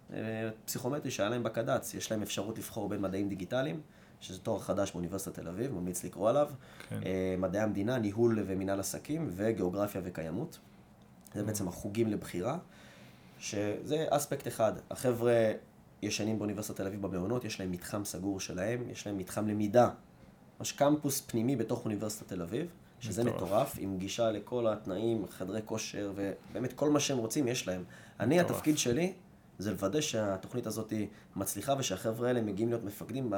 [0.65, 1.95] פסיכומטרי שהיה להם בקד"צ.
[1.95, 3.81] יש להם אפשרות לבחור בין מדעים דיגיטליים,
[4.21, 6.51] שזה תואר חדש באוניברסיטת תל אביב, ממליץ לקרוא עליו,
[6.89, 7.01] כן.
[7.39, 10.59] מדעי המדינה, ניהול ומינהל עסקים, וגיאוגרפיה וקיימות.
[11.35, 12.59] זה בעצם החוגים לבחירה.
[13.39, 14.73] שזה אספקט אחד.
[14.91, 15.53] החבר'ה
[16.03, 19.91] ישנים באוניברסיטת תל אביב במעונות, יש להם מתחם סגור שלהם, יש להם מתחם למידה.
[20.59, 22.67] ממש קמפוס פנימי בתוך אוניברסיטת תל אביב,
[23.01, 27.69] שזה מטורף, מטורף עם גישה לכל התנאים, חדרי כושר, ובאמת כל מה שהם רוצים יש
[27.69, 27.85] להם.
[28.21, 28.51] אני, מטורף.
[28.51, 29.13] התפקיד שלי
[29.59, 30.93] זה לוודא שהתוכנית הזאת
[31.37, 33.33] מצליחה ושהחבר'ה האלה מגיעים להיות מפקדים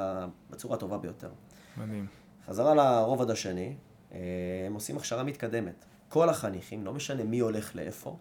[0.50, 1.30] בצורה הטובה ביותר.
[1.76, 2.06] מדהים.
[2.46, 3.74] חזרה לרובד השני,
[4.12, 4.18] אה,
[4.66, 5.84] הם עושים הכשרה מתקדמת.
[6.08, 8.16] כל החניכים, לא משנה מי הולך לאיפה,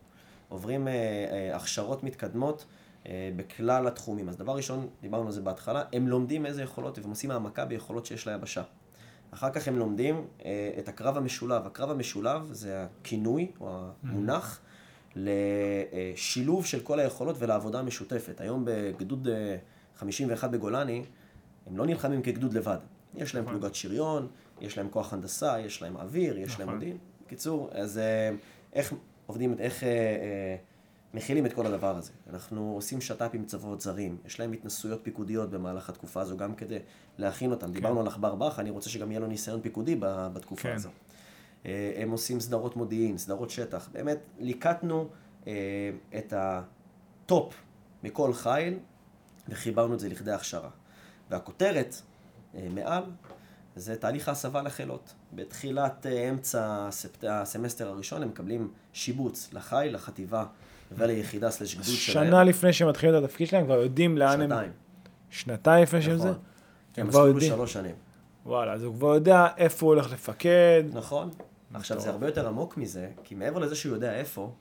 [0.49, 2.65] עוברים אה, אה, הכשרות מתקדמות
[3.35, 4.29] בכלל התחומים.
[4.29, 8.05] אז דבר ראשון, דיברנו על זה בהתחלה, הם לומדים איזה יכולות, והם עושים העמקה ביכולות
[8.05, 8.63] שיש ליבשה.
[9.31, 11.65] אחר כך הם לומדים אה, את הקרב המשולב.
[11.65, 14.59] הקרב המשולב זה הכינוי, או המונח,
[15.15, 18.41] לשילוב של כל היכולות ולעבודה המשותפת.
[18.41, 19.27] היום בגדוד
[19.97, 21.03] 51 אה, בגולני,
[21.67, 22.77] הם לא נלחמים כגדוד לבד.
[23.15, 23.59] יש להם נכון.
[23.59, 24.27] פלוגת שריון,
[24.61, 26.73] יש להם כוח הנדסה, יש להם אוויר, יש להם נכון.
[26.73, 26.97] מודיעין.
[27.25, 28.29] בקיצור, אז אה,
[28.73, 28.93] איך
[29.25, 30.55] עובדים, איך אה, אה,
[31.13, 32.11] מכילים את כל הדבר הזה.
[32.29, 36.79] אנחנו עושים שת"פ עם צבאות זרים, יש להם התנסויות פיקודיות במהלך התקופה הזו, גם כדי
[37.17, 37.67] להכין אותם.
[37.67, 37.73] כן.
[37.73, 39.95] דיברנו על עכבר בך, אני רוצה שגם יהיה לו ניסיון פיקודי
[40.33, 40.75] בתקופה כן.
[40.75, 40.89] הזו.
[41.65, 43.89] אה, הם עושים סדרות מודיעין, סדרות שטח.
[43.91, 45.07] באמת, ליקטנו
[45.47, 45.53] אה,
[46.17, 47.53] את הטופ
[48.03, 48.79] מכל חיל
[49.49, 50.69] וחיברנו את זה לכדי הכשרה.
[51.29, 51.95] והכותרת
[52.55, 53.03] אה, מעל
[53.75, 55.13] זה תהליך ההסבה לחילות.
[55.33, 56.89] בתחילת אמצע
[57.29, 60.45] הסמסטר הראשון הם מקבלים שיבוץ לחיל, לחטיבה
[60.91, 62.27] וליחידה סלש גדוד שלהם.
[62.27, 64.49] שנה לפני שהם מתחילים את התפקיד שלהם, כבר יודעים לאן הם...
[64.49, 64.71] שנתיים.
[65.29, 66.33] שנתיים לפני שהם זה?
[66.97, 67.95] הם מסלול בשלוש שנים.
[68.45, 70.83] וואלה, אז הוא כבר יודע איפה הוא הולך לפקד.
[70.93, 71.29] נכון.
[71.73, 74.51] עכשיו, זה הרבה יותר עמוק מזה, כי מעבר לזה שהוא יודע איפה,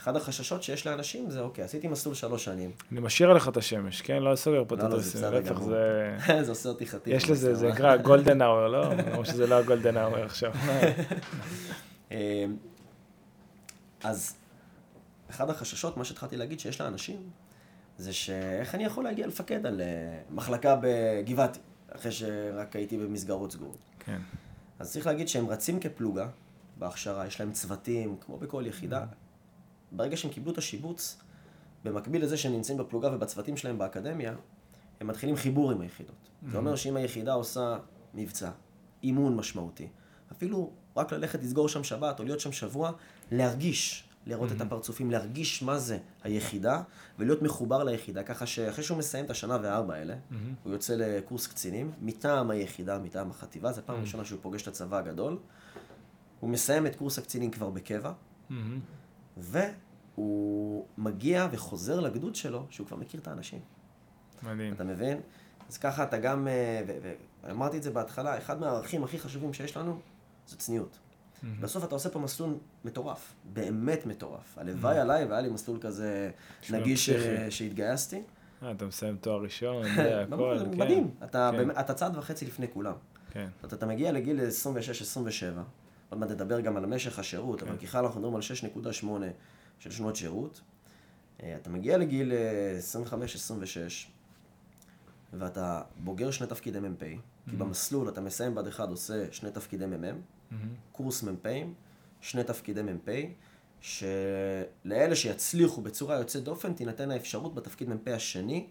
[0.00, 2.70] אחד החששות שיש לאנשים זה, אוקיי, עשיתי מסלול שלוש שנים.
[2.92, 4.22] אני משאיר עליך את השמש, כן?
[4.22, 6.16] לא סוגר פה את הדרסים, להפך זה...
[6.44, 7.14] זה עושה אותי חתיך.
[7.14, 8.84] יש לזה, זה נקרא גולדן האוור, לא?
[9.16, 10.52] או שזה לא הגולדן האוור עכשיו.
[12.10, 12.16] אמ,
[14.02, 14.36] אז
[15.30, 17.30] אחד החששות, מה שהתחלתי להגיד שיש לאנשים,
[17.98, 19.86] זה שאיך אני יכול להגיע לפקד על אה,
[20.30, 21.60] מחלקה בגבעתי,
[21.90, 23.78] אחרי שרק הייתי במסגרות סגורות.
[23.98, 24.18] כן.
[24.78, 26.28] אז צריך להגיד שהם רצים כפלוגה
[26.78, 29.06] בהכשרה, יש להם צוותים, כמו בכל יחידה.
[29.92, 31.18] ברגע שהם קיבלו את השיבוץ,
[31.84, 34.34] במקביל לזה שהם נמצאים בפלוגה ובצוותים שלהם באקדמיה,
[35.00, 36.14] הם מתחילים חיבור עם היחידות.
[36.14, 36.50] Mm-hmm.
[36.50, 37.78] זה אומר שאם היחידה עושה
[38.14, 38.50] מבצע,
[39.02, 39.88] אימון משמעותי,
[40.32, 42.92] אפילו רק ללכת לסגור שם שבת או להיות שם שבוע,
[43.32, 44.54] להרגיש, לראות mm-hmm.
[44.54, 46.82] את הפרצופים, להרגיש מה זה היחידה,
[47.18, 50.34] ולהיות מחובר ליחידה, ככה שאחרי שהוא מסיים את השנה וארבע האלה, mm-hmm.
[50.62, 54.00] הוא יוצא לקורס קצינים, מטעם היחידה, מטעם החטיבה, זו פעם mm-hmm.
[54.00, 55.38] ראשונה שהוא פוגש את הצבא הגדול.
[56.40, 58.12] הוא מסיים את קורס הקצינים כבר בקבע,
[58.50, 58.54] mm-hmm.
[59.36, 63.60] והוא מגיע וחוזר לגדוד שלו, שהוא כבר מכיר את האנשים.
[64.42, 64.72] מדהים.
[64.72, 65.20] אתה מבין?
[65.68, 66.82] אז ככה אתה גם, אה,
[67.42, 70.00] ואמרתי את זה בהתחלה, אחד מהערכים הכי חשובים שיש לנו,
[70.46, 70.98] זה צניעות.
[71.42, 71.46] Mm-hmm.
[71.60, 74.58] בסוף אתה עושה פה מסלול מטורף, באמת מטורף.
[74.58, 75.00] הלוואי mm-hmm.
[75.00, 76.30] עליי והיה לי מסלול כזה
[76.70, 78.22] נגיש אה, שהתגייסתי.
[78.62, 80.78] אה, אתה מסיים תואר ראשון, זה הכל, כן.
[80.78, 81.70] מדהים, אתה, כן.
[81.70, 82.94] אתה צעד וחצי לפני כולם.
[83.30, 83.48] כן.
[83.64, 84.42] אתה, אתה מגיע לגיל 26-27,
[86.10, 87.86] עוד מעט נדבר גם על משך השירות, אבל כן.
[87.86, 88.42] ככלל אנחנו מדברים על
[88.92, 89.06] 6.8
[89.78, 90.60] של שנות שירות.
[91.42, 92.34] אה, אתה מגיע לגיל 25-26,
[93.12, 93.18] אה,
[95.32, 97.58] ואתה בוגר שני תפקידי מ"פ, כי mm-hmm.
[97.58, 100.54] במסלול אתה מסיים בה"ד 1 עושה שני תפקידי מ"מ, mm-hmm.
[100.92, 101.74] קורס מ"פים,
[102.20, 103.08] שני תפקידי מ"פ,
[103.80, 108.66] שלאלה שיצליחו בצורה יוצאת דופן, תינתן האפשרות בתפקיד מ"פ השני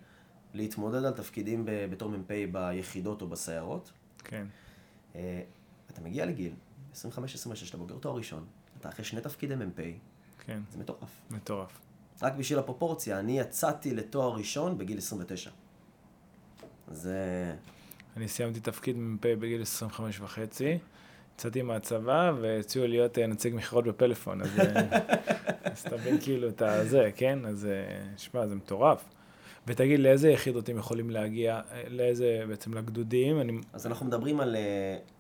[0.54, 3.92] להתמודד על תפקידים בתור מ"פ ביחידות או בסיירות.
[4.24, 4.48] כן.
[5.16, 5.42] אה,
[5.92, 6.54] אתה מגיע לגיל
[6.94, 6.98] 25-26,
[7.70, 8.46] אתה בוגר תואר ראשון,
[8.80, 9.80] אתה אחרי שני תפקידי מ"פ,
[10.46, 10.62] כן.
[10.72, 11.10] זה מטורף.
[11.32, 11.80] מטורף.
[12.22, 15.50] רק בשביל הפרופורציה, אני יצאתי לתואר ראשון בגיל 29.
[16.92, 17.54] זה...
[18.18, 20.78] אני סיימתי תפקיד מ"פ בגיל 25 וחצי,
[21.36, 25.00] יצאתי מהצבא והציעו להיות אה, נציג מכירות בפלאפון, אז, אה,
[25.72, 27.46] אז תבין כאילו את הזה, כן?
[27.46, 29.04] אז אה, שמע, זה מטורף.
[29.68, 33.42] ותגיד, לאיזה יחידות הם יכולים להגיע, לאיזה, בעצם לגדודים?
[33.42, 33.62] אני...
[33.74, 34.56] אז אנחנו מדברים על,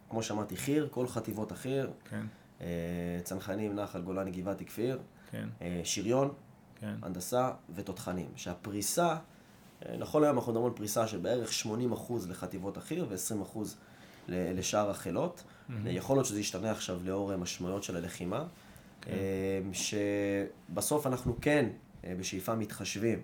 [0.09, 1.89] כמו שאמרתי, חי"ר, כל חטיבות החי"ר.
[2.09, 2.25] כן.
[3.23, 4.99] צנחנים, נחל, גולני, גבעתי, כפיר.
[5.31, 5.47] כן.
[5.83, 6.31] שריון,
[6.79, 6.95] כן.
[7.01, 8.27] הנדסה ותותחנים.
[8.35, 9.17] שהפריסה אה,
[9.99, 11.67] נכון להיום אנחנו מדברים על פריסה של בערך 80%
[12.29, 13.59] לחטיבות החי"ר ו-20%
[14.29, 15.43] לשאר החילות.
[15.43, 15.73] Mm-hmm.
[15.85, 18.45] יכול להיות שזה ישתנה עכשיו לאור משמעויות של הלחימה.
[19.01, 19.11] כן.
[19.73, 21.69] שבסוף אנחנו כן
[22.19, 23.21] בשאיפה מתחשבים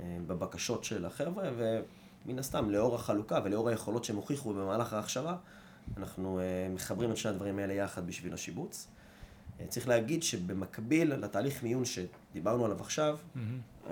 [0.00, 5.36] בבקשות של החבר'ה, ומן הסתם לאור החלוקה ולאור היכולות שהם הוכיחו במהלך ההכשרה,
[5.96, 6.40] אנחנו
[6.74, 8.88] מחברים את שני הדברים האלה יחד בשביל השיבוץ.
[9.68, 13.38] צריך להגיד שבמקביל לתהליך מיון שדיברנו עליו עכשיו, mm-hmm.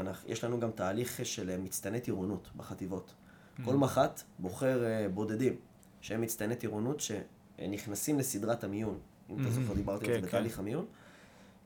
[0.00, 3.14] אנחנו, יש לנו גם תהליך של מצטייני טירונות בחטיבות.
[3.14, 3.64] Mm-hmm.
[3.64, 5.56] כל מח"ט בוחר אה, בודדים,
[6.00, 8.98] שהם מצטייני טירונות שנכנסים לסדרת המיון.
[9.30, 9.40] אם mm-hmm.
[9.40, 10.60] אתה זוכר, דיברתי על זה כן, בתהליך כן.
[10.60, 10.86] המיון.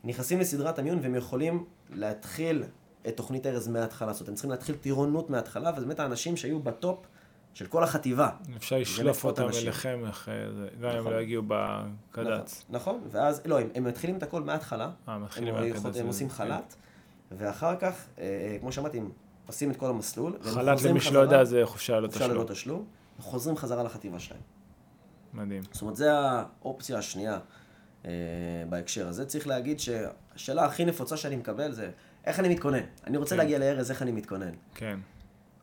[0.05, 2.65] נכנסים לסדרת המיון והם יכולים להתחיל
[3.09, 4.13] את תוכנית ארז מההתחלה.
[4.13, 7.07] זאת אומרת, הם צריכים להתחיל טירונות מההתחלה, וזה באמת האנשים שהיו בטופ
[7.55, 8.29] של כל החטיבה.
[8.57, 10.01] אפשר לשלוף אותם אליכם,
[10.81, 11.13] גם אם נכון.
[11.13, 12.65] לא יגיעו בקד"צ.
[12.71, 14.91] נכון, נכון, ואז, לא, הם מתחילים את הכל מההתחלה.
[15.09, 15.97] אה, מתחילים מהקד"צ.
[15.97, 16.75] הם עושים חל"ת,
[17.33, 19.11] ואחר כך, אה, אה, כמו שאמרתי, הם
[19.47, 20.37] עושים את כל המסלול.
[20.43, 22.23] חל"ת למי שלא יודע זה חופשה ללא תשלום.
[22.23, 22.85] חופשה ללא תשלום,
[23.19, 24.41] וחוזרים חזרה לחטיבה שלהם.
[25.35, 25.63] מדהים.
[25.73, 27.39] זאת אומרת, זו האופציה השנייה
[28.69, 29.27] בהקשר הזה.
[29.27, 31.91] צריך להגיד שהשאלה הכי נפוצה שאני מקבל זה,
[32.25, 32.85] איך אני מתכונן?
[33.07, 33.37] אני רוצה כן.
[33.37, 34.51] להגיע לארז, איך אני מתכונן?
[34.75, 34.99] כן.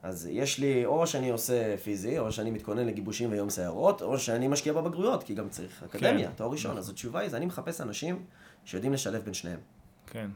[0.06, 4.48] אז יש לי, או שאני עושה פיזי, או שאני מתכונן לגיבושים ויום סיירות, או שאני
[4.48, 6.34] משקיע בבגרויות, כי גם צריך אקדמיה, כן.
[6.36, 6.72] תואר ראשון.
[6.72, 6.80] נכון.
[6.80, 8.26] אז התשובה היא, אני מחפש אנשים
[8.66, 9.60] שיודעים לשלב בין שניהם.
[10.08, 10.30] כן.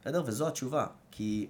[0.00, 0.22] בסדר?
[0.26, 0.86] וזו התשובה.
[1.10, 1.46] כי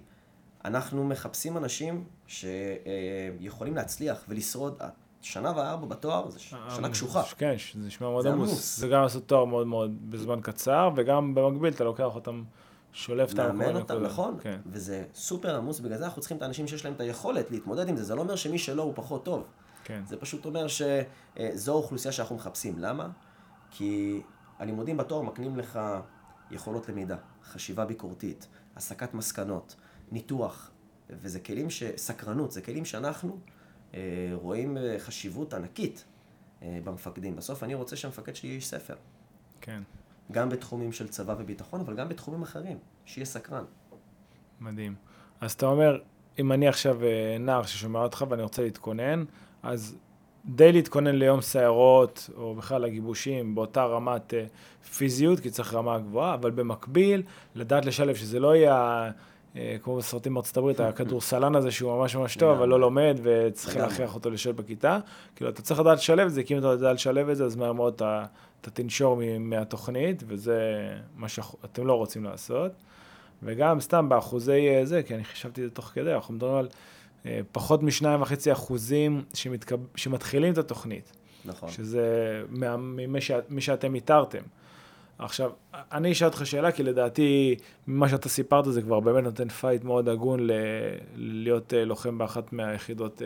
[0.65, 4.81] אנחנו מחפשים אנשים שיכולים להצליח ולשרוד.
[5.21, 7.23] שנה וארבע בתואר זה שנה קשוחה.
[7.37, 8.79] כן, זה נשמע מאוד עמוס.
[8.79, 12.43] זה גם לעשות תואר מאוד מאוד בזמן קצר, וגם במקביל אתה לוקח אותם
[12.93, 13.75] שולף את המקום.
[13.75, 14.37] אותם, נכון.
[14.41, 14.59] כן.
[14.65, 17.97] וזה סופר עמוס, בגלל זה אנחנו צריכים את האנשים שיש להם את היכולת להתמודד עם
[17.97, 18.03] זה.
[18.03, 19.43] זה לא אומר שמי שלא הוא פחות טוב.
[19.83, 20.01] כן.
[20.07, 22.79] זה פשוט אומר שזו האוכלוסייה שאנחנו מחפשים.
[22.79, 23.09] למה?
[23.71, 24.21] כי
[24.59, 25.79] הלימודים בתואר מקנים לך
[26.51, 29.75] יכולות למידה, חשיבה ביקורתית, הסקת מסקנות,
[30.11, 30.71] ניתוח,
[31.09, 31.83] וזה כלים ש...
[31.95, 33.39] סקרנות, זה כלים שאנחנו
[33.93, 33.99] אה,
[34.33, 36.05] רואים חשיבות ענקית
[36.61, 37.35] אה, במפקדים.
[37.35, 38.95] בסוף אני רוצה שהמפקד שלי יהיה איש ספר.
[39.61, 39.81] כן.
[40.31, 43.63] גם בתחומים של צבא וביטחון, אבל גם בתחומים אחרים, שיהיה סקרן.
[44.61, 44.95] מדהים.
[45.41, 45.99] אז אתה אומר,
[46.39, 49.23] אם אני עכשיו אה, נער ששומע אותך ואני רוצה להתכונן,
[49.63, 49.95] אז
[50.45, 54.45] די להתכונן ליום סיירות, או בכלל לגיבושים, באותה רמת אה,
[54.97, 57.23] פיזיות, כי צריך רמה גבוהה, אבל במקביל,
[57.55, 59.11] לדעת לשלב שזה לא יהיה...
[59.55, 63.81] אה, כמו בסרטים בארצות הברית, הכדורסלן הזה שהוא ממש ממש טוב, אבל לא לומד וצריכים
[63.81, 64.99] להכריח אותו לשבת בכיתה.
[65.35, 67.55] כאילו, אתה צריך לדעת לשלב את זה, כי אם אתה יודע לשלב את זה, אז
[67.55, 68.25] מהר מאוד אתה
[68.61, 72.71] אתה תנשור מהתוכנית, וזה מה שאתם לא רוצים לעשות.
[73.43, 76.67] וגם סתם באחוזי אה, זה, כי אני חישבתי את זה תוך כדי, אנחנו מדברים על
[77.25, 79.79] אה, פחות משניים וחצי אחוזים שמתקב...
[79.95, 81.11] שמתחילים את התוכנית.
[81.45, 81.69] נכון.
[81.69, 83.31] שזה ממי ש...
[83.59, 84.41] שאתם איתרתם.
[85.23, 87.55] עכשיו, אני אשאל אותך שאלה, כי לדעתי,
[87.87, 90.51] ממה שאתה סיפרת זה כבר באמת נותן פייט מאוד הגון ל...
[91.15, 93.21] להיות אה, לוחם באחת מהיחידות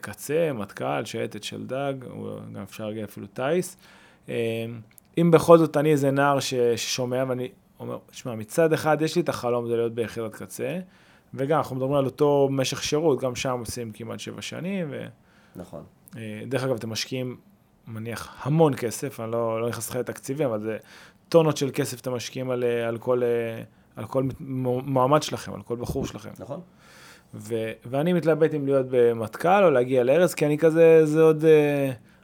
[0.00, 1.94] קצה, מטכ"ל, שייטת שלדג,
[2.52, 3.76] גם אפשר להגיע אפילו טיס.
[5.18, 7.48] אם בכל זאת אני איזה נער ששומע ואני
[7.80, 10.78] אומר, שמע, מצד אחד יש לי את החלום זה להיות ביחידת קצה,
[11.34, 14.86] וגם אנחנו מדברים על אותו משך שירות, גם שם עושים כמעט שבע שנים.
[14.90, 15.06] ו...
[15.56, 15.84] נכון.
[16.16, 17.36] אה, דרך אגב, אתם משקיעים,
[17.86, 20.78] מניח, המון כסף, אני לא, לא נכנס לך לתקציבים, אבל זה
[21.28, 23.62] טונות של כסף אתם משקיעים על, אה, על, כל, אה,
[23.96, 26.30] על כל מועמד שלכם, על כל בחור שלכם.
[26.38, 26.60] נכון.
[27.34, 31.44] ו, ואני מתלבט אם להיות במטכ"ל או להגיע לארץ, כי אני כזה, זה עוד...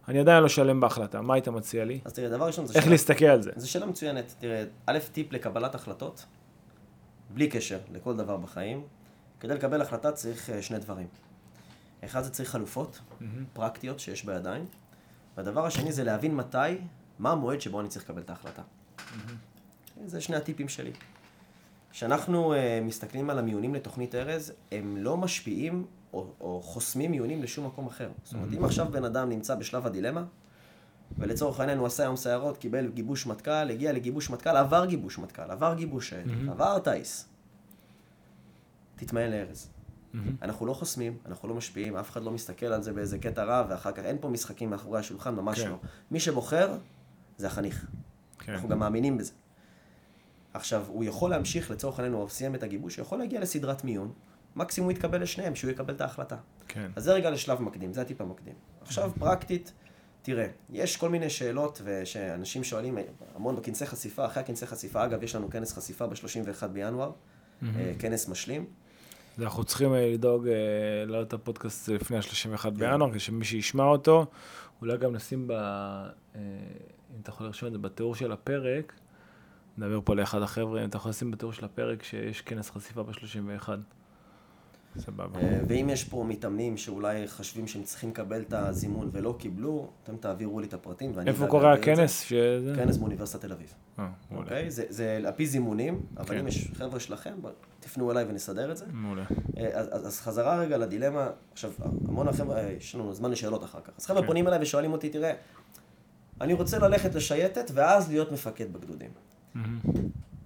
[0.08, 2.00] אני עדיין לא שלם בהחלטה, מה היית מציע לי?
[2.04, 3.50] אז תראה, דבר ראשון, איך שאלה, להסתכל על זה?
[3.56, 4.34] זו שאלה מצוינת.
[4.38, 6.24] תראה, א', טיפ לקבלת החלטות,
[7.30, 8.82] בלי קשר לכל דבר בחיים.
[9.40, 11.06] כדי לקבל החלטה צריך אה, שני דברים.
[12.04, 13.24] אחד זה צריך חלופות mm-hmm.
[13.52, 14.66] פרקטיות שיש בידיים,
[15.38, 16.58] והדבר השני זה להבין מתי,
[17.18, 18.62] מה המועד שבו אני צריך לקבל את ההחלטה.
[18.62, 19.02] Mm-hmm.
[20.06, 20.92] זה שני הטיפים שלי.
[21.90, 27.66] כשאנחנו uh, מסתכלים על המיונים לתוכנית ארז, הם לא משפיעים או, או חוסמים מיונים לשום
[27.66, 28.10] מקום אחר.
[28.24, 30.24] זאת אומרת, אם עכשיו בן אדם נמצא בשלב הדילמה,
[31.18, 35.50] ולצורך העניין הוא עשה יום סיירות, קיבל גיבוש מטכ"ל, הגיע לגיבוש מטכ"ל, עבר גיבוש מטכ"ל,
[35.50, 36.50] עבר גיבוש שייטת, mm-hmm.
[36.50, 37.28] עבר טיס.
[38.96, 39.70] תתמהל לארז.
[40.42, 43.64] אנחנו לא חוסמים, אנחנו לא משפיעים, אף אחד לא מסתכל על זה באיזה קטע רע,
[43.68, 45.70] ואחר כך אין פה משחקים מאחורי השולחן, ממש כן.
[45.70, 45.76] לא.
[46.10, 46.78] מי שבוחר,
[47.36, 47.86] זה החניך.
[48.38, 48.52] כן.
[48.52, 49.32] אנחנו גם מאמינים בזה.
[50.54, 54.12] עכשיו, הוא יכול להמשיך, לצורך העניין, הוא סיים את הגיבוש, הוא יכול להגיע לסדרת מיון,
[54.56, 56.36] מקסימום יתקבל לשניהם, שהוא יקבל את ההחלטה.
[56.68, 56.90] כן.
[56.96, 58.54] אז זה רגע לשלב מקדים, זה הטיפ המקדים.
[58.80, 59.72] עכשיו, פרקטית,
[60.22, 62.98] תראה, יש כל מיני שאלות שאנשים שואלים
[63.34, 67.66] המון בכנסי חשיפה, אחרי הכנסי חשיפה, אגב, יש לנו כנס חשיפה ב-31 בינואר, mm-hmm.
[67.98, 68.66] כנס משלים.
[69.40, 70.54] אנחנו צריכים אה, לדאוג אה,
[71.06, 72.74] לעלות את הפודקאסט לפני ה-31 כן.
[72.74, 74.26] בינואר, כדי שמי שישמע אותו,
[74.80, 75.52] אולי גם נשים ב...
[77.14, 78.92] אם אתה יכול לרשום את זה בתיאור של הפרק,
[79.78, 83.68] נדבר פה לאחד החבר'ה, אם אתה יכול לשים בתיאור של הפרק שיש כנס חשיפה ב-31.
[84.98, 85.40] סבבה.
[85.40, 90.16] אה, ואם יש פה מתאמנים שאולי חושבים שהם צריכים לקבל את הזימון ולא קיבלו, אתם
[90.16, 91.30] תעבירו לי את הפרטים ואני...
[91.30, 91.72] איפה קורה.
[91.72, 92.20] הכנס?
[92.20, 92.72] שזה?
[92.76, 93.74] כנס באוניברסיטת תל אביב.
[93.98, 94.08] אה.
[94.36, 94.70] אוקיי?
[94.70, 96.38] זה- זה על פי זימונים, אבל כן.
[96.38, 97.34] אם יש חבר'ה שלכם,
[97.80, 98.84] תפנו אליי ונסדר את זה.
[98.92, 99.24] מעולה.
[99.58, 101.70] אה, אז, אז, אז חזרה רגע לדילמה, עכשיו,
[102.08, 103.90] המון החבר'ה, יש לנו זמן לשאלות אחר כך.
[103.98, 104.26] אז חבר'ה כן.
[104.26, 105.32] פונים אליי ושואלים אותי, תראה,
[106.40, 109.10] אני רוצה ללכת לשייטת ואז להיות מפקד בגדודים.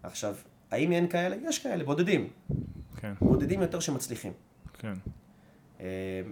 [0.02, 0.34] עכשיו,
[0.70, 1.36] האם אין כאלה?
[1.48, 2.28] יש כאלה, בודדים.
[3.02, 4.32] כן, בודדים יותר שמצליחים.
[4.78, 4.94] כן.
[5.80, 6.22] אה,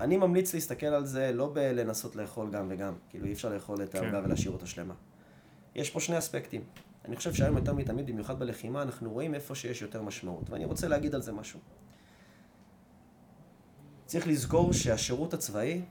[0.00, 3.92] אני ממליץ להסתכל על זה לא בלנסות לאכול גם וגם, כאילו אי אפשר לאכול את
[3.92, 4.04] כן.
[4.04, 4.94] העוגה ולהשאיר אותה שלמה.
[5.74, 6.62] יש פה שני אספקטים.
[7.04, 10.88] אני חושב שהיום יותר מתמיד, במיוחד בלחימה, אנחנו רואים איפה שיש יותר משמעות, ואני רוצה
[10.88, 11.60] להגיד על זה משהו.
[14.06, 15.82] צריך לזכור שהשירות הצבאי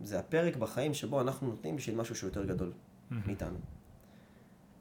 [0.00, 2.72] זה הפרק בחיים שבו אנחנו נותנים בשביל משהו שהוא יותר גדול
[3.10, 3.58] מאיתנו.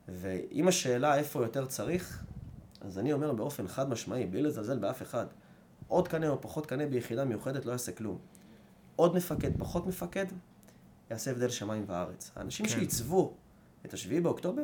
[0.08, 2.24] ואם השאלה איפה יותר צריך,
[2.82, 5.26] אז אני אומר באופן חד משמעי, בלי לזלזל באף אחד,
[5.88, 8.18] עוד קנה או פחות קנה ביחידה מיוחדת לא יעשה כלום.
[8.96, 10.26] עוד מפקד, פחות מפקד,
[11.12, 12.32] יעשה הבדל שמיים וארץ.
[12.36, 12.72] האנשים כן.
[12.72, 13.34] שעיצבו
[13.86, 14.64] את השביעי באוקטובר,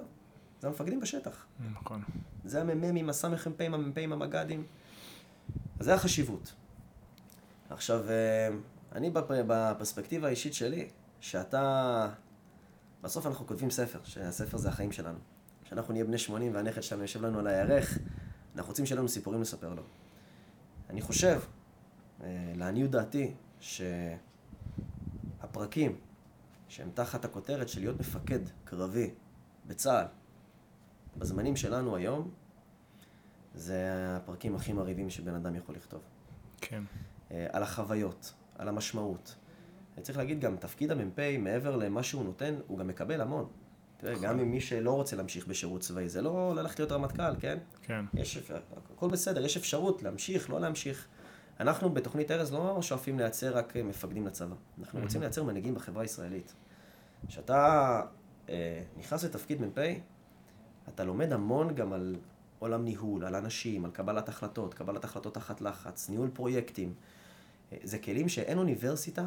[0.62, 1.46] זה המפקדים בשטח.
[1.74, 2.02] נכון.
[2.46, 4.64] זה המ"מים, הסמ"פים, המ"פים, המג"דים.
[5.80, 6.54] אז זה החשיבות.
[7.70, 8.50] עכשיו, אה,
[8.92, 12.10] אני בפ- בפרספקטיבה האישית שלי, שאתה...
[13.02, 15.18] בסוף אנחנו כותבים ספר, שהספר זה החיים שלנו.
[15.68, 17.98] כשאנחנו נהיה בני 80 והנכד שלנו יושב לנו על הירך,
[18.56, 19.84] אנחנו רוצים שיהיה לנו סיפורים לספר לו.
[20.90, 21.40] אני חושב,
[22.24, 23.34] אה, לעניות דעתי,
[25.40, 26.00] שהפרקים
[26.68, 29.12] שהם תחת הכותרת של להיות מפקד קרבי
[29.68, 30.06] בצה"ל,
[31.18, 32.32] בזמנים שלנו היום,
[33.56, 33.86] זה
[34.18, 36.02] הפרקים הכי מרהיבים שבן אדם יכול לכתוב.
[36.62, 36.84] כן.
[37.32, 39.36] אה, על החוויות, על המשמעות.
[39.96, 43.50] אני צריך להגיד גם, תפקיד המ"פ, מעבר למה שהוא נותן, הוא גם מקבל המון.
[43.98, 47.58] תראה, גם עם מי שלא רוצה להמשיך בשירות צבאי, זה לא ללכת להיות רמטכ"ל, כן?
[47.82, 48.06] כן.
[48.14, 48.52] יש,
[48.96, 51.08] הכל בסדר, יש אפשרות להמשיך, לא להמשיך.
[51.60, 54.56] אנחנו בתוכנית ארז לא שואפים לייצר רק מפקדים לצבא.
[54.80, 56.54] אנחנו רוצים לייצר מנהיגים בחברה הישראלית.
[57.28, 58.02] כשאתה
[58.50, 59.78] אה, נכנס לתפקיד מ"פ,
[60.88, 62.16] אתה לומד המון גם על
[62.60, 66.94] עולם ניהול, על אנשים, על קבלת החלטות, קבלת החלטות תחת לחץ, ניהול פרויקטים.
[67.72, 69.26] אה, זה כלים שאין אוניברסיטה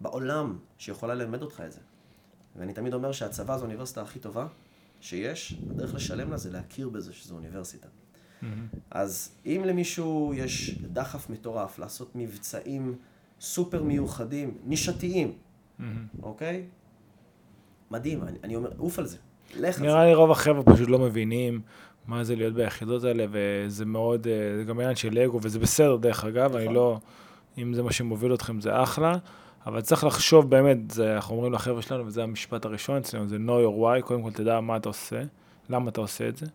[0.00, 1.80] בעולם שיכולה ללמד אותך את זה.
[2.56, 4.46] ואני תמיד אומר שהצבא זו האוניברסיטה הכי טובה
[5.00, 7.88] שיש, הדרך לשלם לה זה להכיר בזה שזו אוניברסיטה.
[8.42, 8.66] מהמם.
[8.90, 12.94] אז אם למישהו יש דחף מטורף לעשות מבצעים
[13.40, 15.32] סופר מיוחדים, נישתיים,
[15.78, 16.06] מהמם.
[16.22, 16.66] אוקיי?
[17.90, 19.16] מדהים, אני, אני אומר, עוף על זה.
[19.56, 21.60] לך על נראה לי רוב החבר'ה פשוט לא מבינים
[22.06, 25.96] מה זה להיות ביחידות האלה, וזה מאוד, אה, זה גם עניין של אגו, וזה בסדר
[25.96, 26.74] דרך אגב, אני נכון.
[26.74, 26.98] לא,
[27.58, 29.16] אם זה מה שמוביל אתכם זה אחלה,
[29.66, 33.66] אבל צריך לחשוב באמת, זה, אנחנו אומרים לחבר'ה שלנו, וזה המשפט הראשון אצלנו, זה know
[33.66, 35.22] your why, קודם כל תדע מה אתה עושה,
[35.70, 36.46] למה אתה עושה את זה.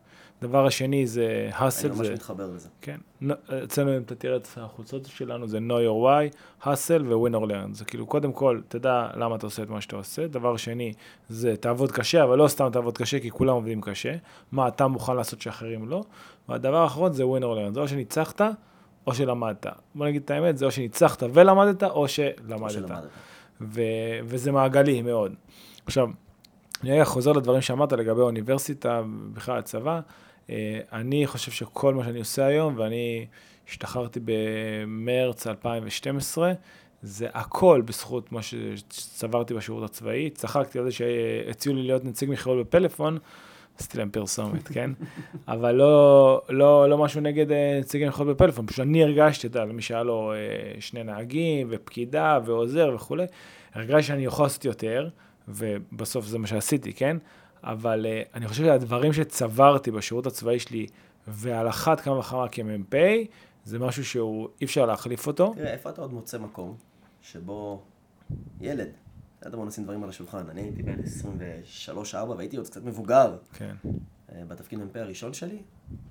[0.41, 2.69] דבר השני זה hustle, אני ממש זה, מתחבר לזה.
[2.81, 7.33] כן, נו- אצלנו אם אתה תראה את החולצות שלנו זה know your why, hustle ו-win
[7.33, 10.57] or learn, זה כאילו קודם כל תדע למה אתה עושה את מה שאתה עושה, דבר
[10.57, 10.93] שני
[11.29, 14.15] זה תעבוד קשה, אבל לא סתם תעבוד קשה כי כולם עובדים קשה,
[14.51, 16.03] מה אתה מוכן לעשות שאחרים לא,
[16.49, 18.41] והדבר האחרון זה win or learn, זה או שניצחת
[19.07, 19.65] או שלמדת,
[19.95, 23.03] בוא נגיד את האמת, זה או שניצחת ולמדת או שלמדת, שלמדת.
[23.61, 25.33] ו- וזה מעגלי מאוד.
[25.85, 26.07] עכשיו,
[26.83, 29.01] אני רגע חוזר לדברים שאמרת לגבי האוניברסיטה,
[29.33, 29.99] בכלל הצבא.
[30.49, 33.25] אה, אני חושב שכל מה שאני עושה היום, ואני
[33.67, 36.53] השתחררתי במרץ 2012,
[37.01, 40.29] זה הכל בזכות מה שצברתי בשירות הצבאי.
[40.29, 43.17] צחקתי על זה שהציעו לי להיות נציג מכירות בפלאפון,
[43.79, 44.91] עשיתי להם פרסומת, כן?
[45.47, 49.69] אבל לא, לא, לא משהו נגד אה, נציגי מכירות בפלאפון, פשוט אני הרגשתי, אתה יודע,
[49.69, 53.25] למי שהיה לו אה, שני נהגים ופקידה ועוזר וכולי,
[53.73, 55.09] הרגשתי שאני יכול לעשות יותר,
[55.47, 57.17] ובסוף זה מה שעשיתי, כן?
[57.63, 60.87] אבל uh, אני חושב שהדברים שצברתי בשירות הצבאי שלי,
[61.27, 62.95] ועל אחת כמה וכמה כמ"פ,
[63.65, 65.53] זה משהו שהוא, אי אפשר להחליף אותו.
[65.55, 66.75] תראה, איפה אתה עוד מוצא מקום
[67.21, 67.81] שבו
[68.61, 68.89] ילד,
[69.47, 70.99] אתה בוא נשים דברים על השולחן, אני הייתי בן
[72.13, 73.75] 23-4 והייתי עוד קצת מבוגר כן,
[74.31, 75.57] אה, בתפקיד מ"פ הראשון שלי,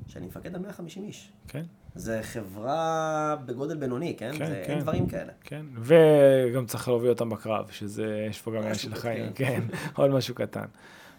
[0.08, 1.32] שאני מפקד על 150 איש.
[1.48, 1.62] כן,
[1.94, 4.32] זה חברה בגודל בינוני, כן?
[4.38, 4.72] כן, זה, כן.
[4.72, 5.32] אין דברים כאלה.
[5.44, 5.66] כן.
[5.80, 8.96] וגם צריך להוביל אותם בקרב, שזה, יש פה גם עניין משהו של.
[8.96, 9.62] חיים, כן,
[9.96, 10.66] עוד משהו קטן.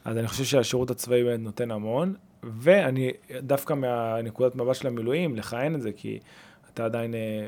[0.06, 2.14] אז אני חושב שהשירות הצבאי באמת נותן המון,
[2.44, 3.12] ואני
[3.42, 6.20] דווקא מהנקודת מבט של המילואים, לכהן את זה, כי
[6.74, 7.48] אתה עדיין אה,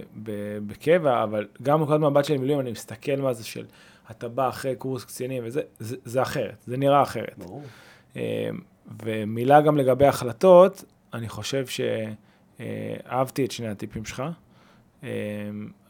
[0.67, 3.65] בקבע, אבל גם מנקודת מבט של מילואים, אני מסתכל מה זה של,
[4.11, 7.37] אתה בא אחרי קורס קצינים וזה, זה, זה אחרת, זה נראה אחרת.
[7.37, 7.61] ברור.
[8.15, 8.49] אה,
[9.03, 10.83] ומילה גם לגבי החלטות,
[11.13, 14.23] אני חושב שאהבתי את שני הטיפים שלך.
[15.03, 15.09] אה,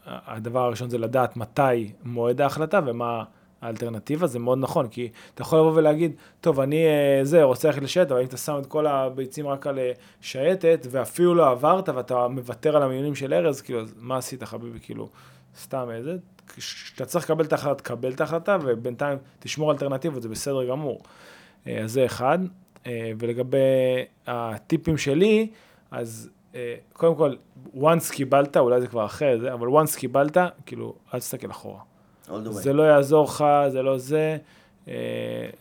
[0.06, 3.24] הדבר הראשון זה לדעת מתי מועד ההחלטה ומה
[3.60, 7.82] האלטרנטיבה זה מאוד נכון, כי אתה יכול לבוא ולהגיד, טוב, אני אה, זה, רוצה ללכת
[7.82, 11.88] לשייטת, אבל אם אתה שם את כל הביצים רק על אה, שייטת, ואפילו לא עברת,
[11.88, 15.08] ואתה מוותר על המיונים של ארז, כאילו, אז מה עשית, חביבי, כאילו,
[15.58, 16.16] סתם איזה,
[16.56, 21.02] כשאתה צריך לקבל את ההחלטה, תקבל את ההחלטה, ובינתיים תשמור אלטרנטיבות, זה בסדר גמור.
[21.66, 22.38] אה, אז זה אחד.
[23.18, 23.58] ולגבי
[24.26, 25.50] הטיפים שלי,
[25.90, 26.30] אז
[26.92, 27.34] קודם כל,
[27.74, 30.36] once קיבלת, אולי זה כבר אחרי זה, אבל once קיבלת,
[30.66, 31.80] כאילו, אל תסתכל אחורה.
[32.50, 34.36] זה לא יעזור לך, זה לא זה.
[34.88, 34.94] אה,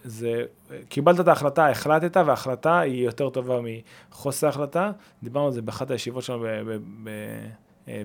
[0.03, 0.43] זה,
[0.89, 3.59] קיבלת את ההחלטה, החלטת, וההחלטה היא יותר טובה
[4.09, 4.91] מחוסר החלטה.
[5.23, 6.45] דיברנו על זה באחת הישיבות שלנו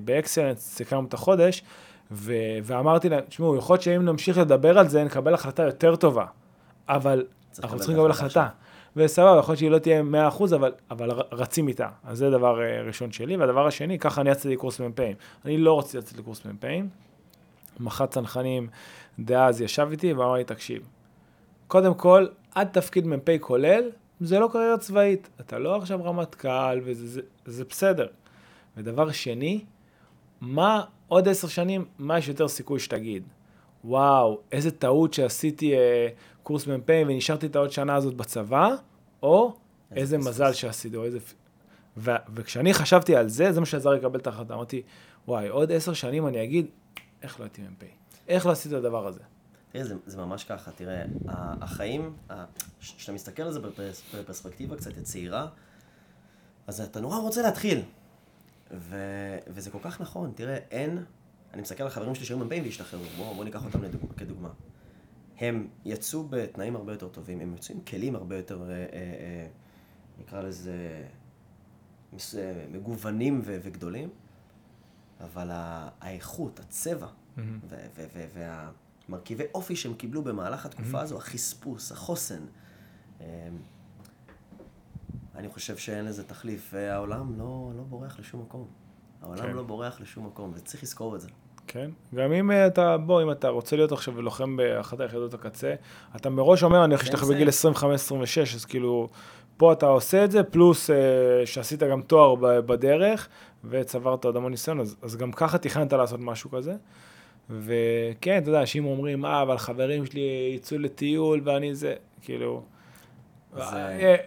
[0.04, 1.62] באקסלנס, אה, סיכמנו את החודש,
[2.10, 6.24] ו, ואמרתי להם, תשמעו, יכול להיות שאם נמשיך לדבר על זה, נקבל החלטה יותר טובה,
[6.88, 7.26] אבל
[7.62, 8.48] אנחנו צריכים לקבל החלטה.
[8.96, 10.02] וסבבה, יכול להיות שהיא לא תהיה
[10.38, 11.88] 100%, אבל, אבל רצים איתה.
[12.04, 13.36] אז זה דבר אה, ראשון שלי.
[13.36, 15.16] והדבר השני, ככה אני יצאתי לקורס מ"פים.
[15.44, 16.88] אני לא רציתי לצאת לקורס מ"פים.
[17.80, 18.68] מח"ט צנחנים
[19.18, 20.82] דאז ישב איתי ואמר לי, תקשיב,
[21.68, 25.28] קודם כל, עד תפקיד מ"פ כולל, זה לא קריירה צבאית.
[25.40, 28.06] אתה לא עכשיו רמטכ"ל, וזה זה, זה בסדר.
[28.76, 29.64] ודבר שני,
[30.40, 33.22] מה עוד עשר שנים, מה יש יותר סיכוי שתגיד?
[33.84, 36.08] וואו, איזה טעות שעשיתי אה,
[36.42, 38.68] קורס מ"פ ונשארתי את העוד שנה הזאת בצבא,
[39.22, 39.54] או
[39.90, 41.18] איזה, איזה מזל שעשיתי, או איזה...
[41.96, 44.54] ו- וכשאני חשבתי על זה, זה מה שעזר לקבל את ההחלטה.
[44.54, 44.82] אמרתי,
[45.28, 46.66] וואי, עוד עשר שנים אני אגיד,
[47.22, 47.84] איך לא הייתי מ"פ?
[48.28, 49.20] איך לא עשית את הדבר הזה?
[49.72, 52.12] תראה, זה, זה ממש ככה, תראה, החיים,
[52.80, 53.60] כשאתה מסתכל על זה
[54.14, 55.46] בפרספקטיבה קצת צעירה,
[56.66, 57.82] אז אתה נורא רוצה להתחיל.
[58.72, 58.96] ו,
[59.46, 61.04] וזה כל כך נכון, תראה, אין,
[61.54, 64.48] אני מסתכל על חברים שלי שהיו מ"פים והשתחררו, בואו בוא ניקח אותם לדוג, כדוגמה.
[65.38, 69.46] הם יצאו בתנאים הרבה יותר טובים, הם יצאו עם כלים הרבה יותר, אה, אה, אה,
[70.18, 71.06] נקרא לזה,
[72.72, 74.08] מגוונים ו, וגדולים,
[75.20, 75.48] אבל
[76.00, 77.06] האיכות, הצבע,
[79.08, 82.42] והמרכיבי אופי שהם קיבלו במהלך התקופה הזו, החספוס, החוסן,
[83.20, 83.26] אמ,
[85.34, 88.66] אני חושב שאין לזה תחליף, והעולם לא, לא בורח לשום מקום.
[89.22, 89.52] העולם כן.
[89.52, 91.28] לא בורח לשום מקום, וצריך לזכור את זה.
[91.66, 95.74] כן, גם אם אתה, בוא, אם אתה רוצה להיות עכשיו לוחם באחת היחידות הקצה,
[96.16, 97.52] אתה מראש אומר, אני חושב שאתה בגיל 25-26,
[98.54, 99.08] אז כאילו,
[99.56, 100.92] פה אתה עושה את זה, פלוס uh,
[101.44, 103.28] שעשית גם תואר בדרך,
[103.64, 106.74] וצברת עוד המון ניסיון, אז, אז גם ככה תכננת לעשות משהו כזה.
[107.50, 112.62] וכן, אתה יודע, אנשים אומרים, אה, אבל חברים שלי יצאו לטיול ואני זה, כאילו.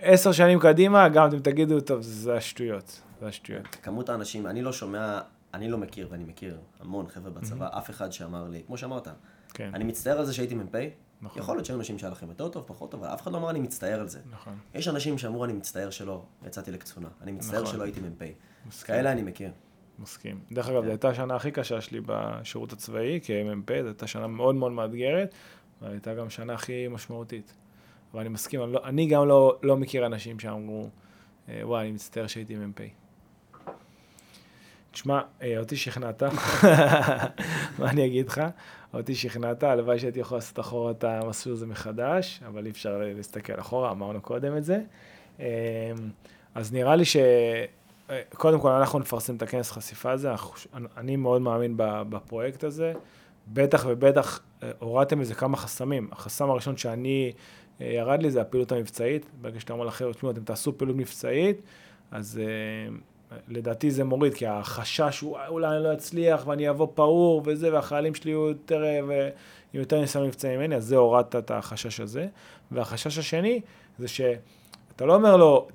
[0.01, 3.67] עשר שנים קדימה, גם אתם תגידו, טוב, זה השטויות, זה השטויות.
[3.82, 5.19] כמות האנשים, אני לא שומע,
[5.53, 9.07] אני לא מכיר, ואני מכיר המון חבר'ה בצבא, אף אחד שאמר לי, כמו שאמרת,
[9.53, 9.71] כן.
[9.73, 10.76] אני מצטער על זה שהייתי מ"פ,
[11.21, 11.41] נכון.
[11.41, 13.49] יכול להיות שהיו אנשים שהיה לכם יותר טוב, פחות טוב, אבל אף אחד לא אמר
[13.49, 14.19] אני מצטער על זה.
[14.32, 14.53] נכון.
[14.73, 17.73] יש אנשים שאמרו אני מצטער שלא יצאתי לקצונה, אני מצטער נכון.
[17.73, 18.23] שלא הייתי מ"פ.
[18.84, 19.51] כאלה אני מכיר.
[19.99, 20.39] מסכים.
[20.51, 24.55] דרך אגב, זו הייתה השנה הכי קשה שלי בשירות הצבאי, כמ"פ, זו הייתה שנה מאוד
[24.55, 25.34] מאוד מאתגרת,
[25.82, 27.53] והייתה גם שנה הכי משמעותית.
[28.16, 30.89] אבל אני מסכים, אני, לא, אני גם לא, לא מכיר אנשים שאמרו,
[31.49, 32.82] אה, וואי, אני מצטער שהייתי מ"פ.
[34.91, 36.24] תשמע, אה, אותי שכנעת,
[37.80, 38.41] מה אני אגיד לך?
[38.93, 43.59] אותי שכנעת, הלוואי שהייתי יכול לעשות אחורה את המסלול הזה מחדש, אבל אי אפשר להסתכל
[43.59, 44.82] אחורה, אמרנו קודם את זה.
[45.39, 45.45] אה,
[46.55, 47.18] אז נראה לי ש...
[48.34, 50.32] קודם כל, אנחנו נפרסם את הכנס חשיפה הזה,
[50.97, 52.93] אני מאוד מאמין בפרויקט הזה.
[53.47, 56.09] בטח ובטח אה, הורדתם איזה כמה חסמים.
[56.11, 57.39] החסם הראשון שאני, אה,
[57.80, 59.26] ירד לי זה הפעילות המבצעית.
[59.41, 61.61] ברגע שאתה אומר לחבר'ה, תשמעו, אתם תעשו פעילות מבצעית,
[62.11, 62.93] אז uh,
[63.47, 68.15] לדעתי זה מוריד, כי החשש הוא אולי אני לא אצליח ואני אבוא פעור וזה, והחיילים
[68.15, 69.30] שלי יהיו יותר, ועם
[69.73, 72.28] יותר ניסיון מבצעי ממני, אז זה הורדת את החשש הזה.
[72.71, 73.61] והחשש השני
[73.99, 74.21] זה ש...
[74.95, 75.67] אתה לא אומר לו,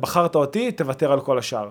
[0.00, 1.70] בחרת אותי, תוותר על כל השאר.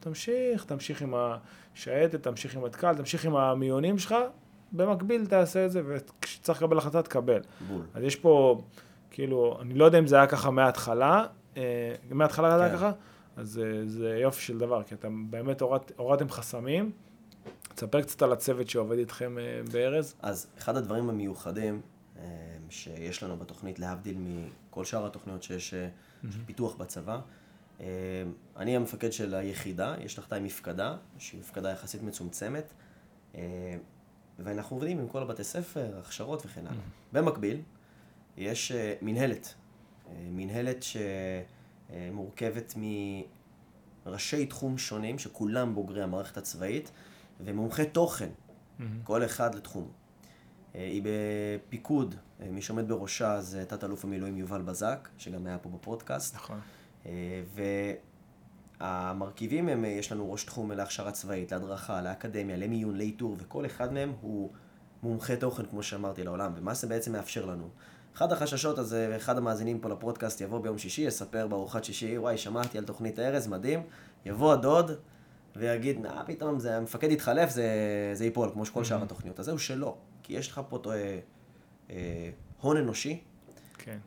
[0.00, 4.14] תמשיך, תמשיך עם השייטת, תמשיך עם התק"ל, תמשיך עם המיונים שלך,
[4.72, 7.40] במקביל תעשה את זה, וכשצריך לקבל החלטה, תקבל.
[7.68, 7.82] בול.
[7.94, 8.60] אז יש פה,
[9.16, 12.76] כאילו, אני לא יודע אם זה היה ככה מההתחלה, אה, מההתחלה זה היה כן.
[12.76, 12.92] ככה,
[13.36, 16.92] אז זה, זה יופי של דבר, כי אתם באמת הורד, הורדתם חסמים.
[17.74, 20.14] תספר קצת על הצוות שעובד איתכם אה, בארז.
[20.22, 21.80] אז אחד הדברים המיוחדים
[22.18, 22.22] אה,
[22.70, 26.26] שיש לנו בתוכנית, להבדיל מכל שאר התוכניות שיש mm-hmm.
[26.46, 27.20] פיתוח בצבא.
[27.80, 27.86] אה,
[28.56, 32.72] אני המפקד של היחידה, יש תחתיי מפקדה, שהיא מפקדה יחסית מצומצמת,
[33.34, 33.40] אה,
[34.38, 36.72] ואנחנו עובדים עם כל הבתי ספר, הכשרות וכן הלאה.
[36.72, 37.12] Mm-hmm.
[37.14, 37.60] במקביל,
[38.36, 39.54] יש אה, מנהלת,
[40.30, 40.84] מנהלת
[41.90, 42.74] שמורכבת
[44.06, 46.90] מראשי תחום שונים, שכולם בוגרי המערכת הצבאית,
[47.40, 48.82] ומומחי תוכן, mm-hmm.
[49.04, 49.88] כל אחד לתחום.
[50.74, 56.34] היא בפיקוד, מי שעומד בראשה זה תת-אלוף המילואים יובל בזק, שגם היה פה בפודקאסט.
[56.34, 56.60] נכון.
[57.06, 57.42] אה,
[58.80, 64.12] והמרכיבים הם, יש לנו ראש תחום להכשרה צבאית, להדרכה, לאקדמיה, למיון, לאיתור, וכל אחד מהם
[64.20, 64.50] הוא
[65.02, 67.68] מומחי תוכן, כמו שאמרתי, לעולם, ומה זה בעצם מאפשר לנו.
[68.16, 72.78] אחד החששות הזה, ואחד המאזינים פה לפודקאסט יבוא ביום שישי, יספר בארוחת שישי, וואי, שמעתי
[72.78, 73.82] על תוכנית ארז, מדהים,
[74.26, 74.90] יבוא הדוד
[75.56, 77.70] ויגיד, נא, פתאום זה, המפקד יתחלף, זה,
[78.14, 79.40] זה ייפול, כמו שכל שאר התוכניות.
[79.40, 81.18] אז זהו שלא, כי יש לך פה אה,
[81.90, 83.20] אה, הון אנושי,
[83.78, 83.98] כן.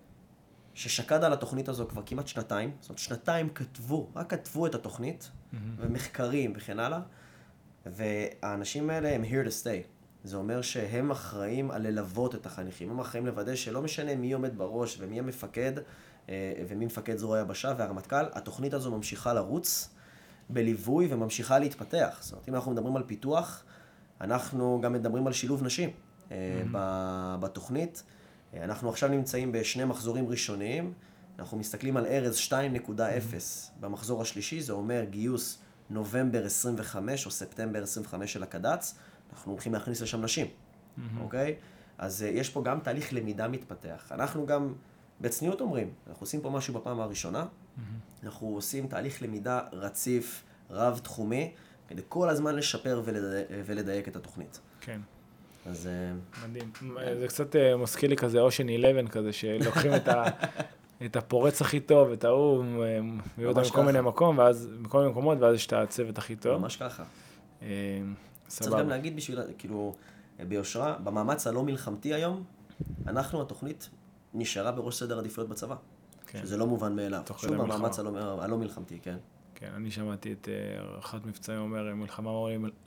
[0.74, 5.32] ששקד על התוכנית הזו כבר כמעט שנתיים, זאת אומרת, שנתיים כתבו, רק כתבו את התוכנית,
[5.78, 7.00] ומחקרים וכן הלאה,
[7.86, 9.99] והאנשים האלה הם here to stay.
[10.24, 14.58] זה אומר שהם אחראים על ללוות את החניכים, הם אחראים לוודא שלא משנה מי עומד
[14.58, 15.74] בראש ומי המפקד
[16.30, 19.90] אה, ומי מפקד זרוע היבשה והרמטכ"ל, התוכנית הזו ממשיכה לרוץ
[20.50, 22.18] בליווי וממשיכה להתפתח.
[22.22, 23.64] זאת אומרת, אם אנחנו מדברים על פיתוח,
[24.22, 26.34] אנחנו גם מדברים על שילוב נשים mm-hmm.
[27.40, 28.04] בתוכנית.
[28.54, 30.94] אה, אנחנו עכשיו נמצאים בשני מחזורים ראשוניים,
[31.40, 33.00] אנחנו מסתכלים על ארז 2.0 mm-hmm.
[33.80, 35.60] במחזור השלישי, זה אומר גיוס
[35.90, 38.96] נובמבר 25 או ספטמבר 25 של הקד"צ.
[39.34, 40.48] אנחנו הולכים להכניס לשם נשים,
[41.22, 41.56] אוקיי?
[41.98, 44.12] אז uh, יש פה גם תהליך למידה מתפתח.
[44.12, 44.74] אנחנו גם,
[45.22, 47.46] בצניעות אומרים, אנחנו עושים פה משהו בפעם הראשונה,
[48.24, 51.52] אנחנו עושים תהליך למידה רציף, רב-תחומי,
[51.88, 54.60] כדי כל הזמן לשפר ולדייק, ולדייק את התוכנית.
[54.82, 55.02] כן.
[55.66, 55.90] אז...
[56.36, 56.72] Uh, מדהים.
[57.20, 60.24] זה קצת uh, מזכיר לי כזה אושן 11 כזה, שלוקחים את ה...
[61.06, 65.38] את הפורץ הכי טוב, את ההוא, מביא אותם מכל מיני מקום, ואז, מכל מיני מקומות,
[65.42, 66.58] ואז יש את הצוות הכי טוב.
[66.58, 67.04] ממש ככה.
[68.50, 69.96] צריך גם להגיד בשביל, כאילו,
[70.48, 72.44] ביושרה, במאמץ הלא מלחמתי היום,
[73.08, 73.90] אנחנו, התוכנית,
[74.34, 75.76] נשארה בראש סדר עדיפויות בצבא.
[76.28, 76.42] כן.
[76.44, 77.22] שזה לא מובן מאליו.
[77.38, 79.18] שוב במאמץ הלא, הלא מלחמתי, כן.
[79.56, 80.48] כן, אני שמעתי את
[81.00, 82.32] אחת מבצעים אומר, מלחמה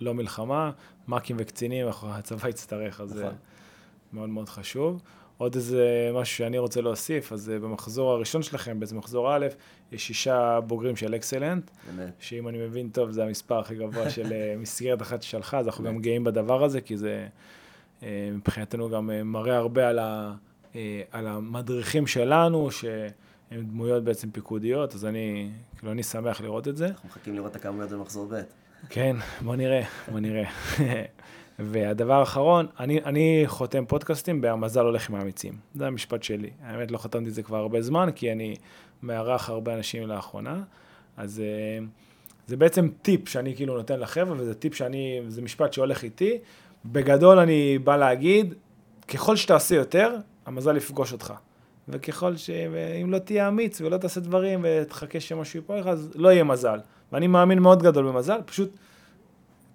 [0.01, 0.71] לא מלחמה,
[1.09, 3.37] מ"כים וקצינים, הצבא יצטרך, אז זה נכון.
[4.13, 5.03] מאוד מאוד חשוב.
[5.43, 9.47] עוד איזה משהו שאני רוצה להוסיף, אז במחזור הראשון שלכם, בעצם מחזור א',
[9.93, 11.71] יש שישה בוגרים של אקסלנט,
[12.19, 14.33] שאם אני מבין טוב, זה המספר הכי גבוה של
[14.63, 17.27] מסגרת אחת ששלחה, אז אנחנו גם גאים בדבר הזה, כי זה
[18.33, 20.35] מבחינתנו גם מראה הרבה על, ה,
[21.11, 26.87] על המדריכים שלנו, שהם דמויות בעצם פיקודיות, אז אני, כאילו, אני שמח לראות את זה.
[26.87, 28.41] אנחנו מחכים לראות את הכמויות במחזור ב'.
[28.89, 30.45] כן, בוא נראה, בוא נראה.
[31.71, 35.53] והדבר האחרון, אני, אני חותם פודקאסטים ב"המזל הולך עם האמיצים".
[35.75, 36.51] זה המשפט שלי.
[36.63, 38.57] האמת, לא חתמתי את זה כבר הרבה זמן, כי אני
[39.03, 40.63] מארח הרבה אנשים לאחרונה.
[41.17, 41.85] אז אה,
[42.47, 46.39] זה בעצם טיפ שאני כאילו נותן לחבר'ה, וזה טיפ שאני, זה משפט שהולך איתי.
[46.85, 48.55] בגדול אני בא להגיד,
[49.09, 51.33] ככל שתעשה יותר, המזל יפגוש אותך.
[51.89, 52.51] וככל ש...
[53.03, 56.79] אם לא תהיה אמיץ ולא תעשה דברים ותחכה שמשהו ייפול לך, אז לא יהיה מזל.
[57.13, 58.71] ואני מאמין מאוד גדול במזל, פשוט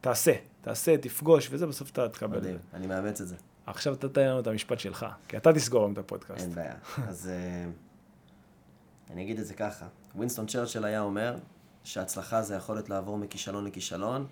[0.01, 0.33] תעשה.
[0.67, 2.37] תעשה, תפגוש, וזה בסוף אתה תקבל.
[2.37, 3.35] מדהים, אני מאמץ את זה.
[3.65, 6.43] עכשיו אתה תתן לנו את המשפט שלך, כי אתה תסגור היום את הפודקאסט.
[6.43, 6.75] אין בעיה.
[7.09, 9.87] אז uh, אני אגיד את זה ככה.
[10.15, 11.35] ווינסטון צ'רצ'ל היה אומר
[11.83, 14.25] שהצלחה זה יכולת לעבור מכישלון לכישלון,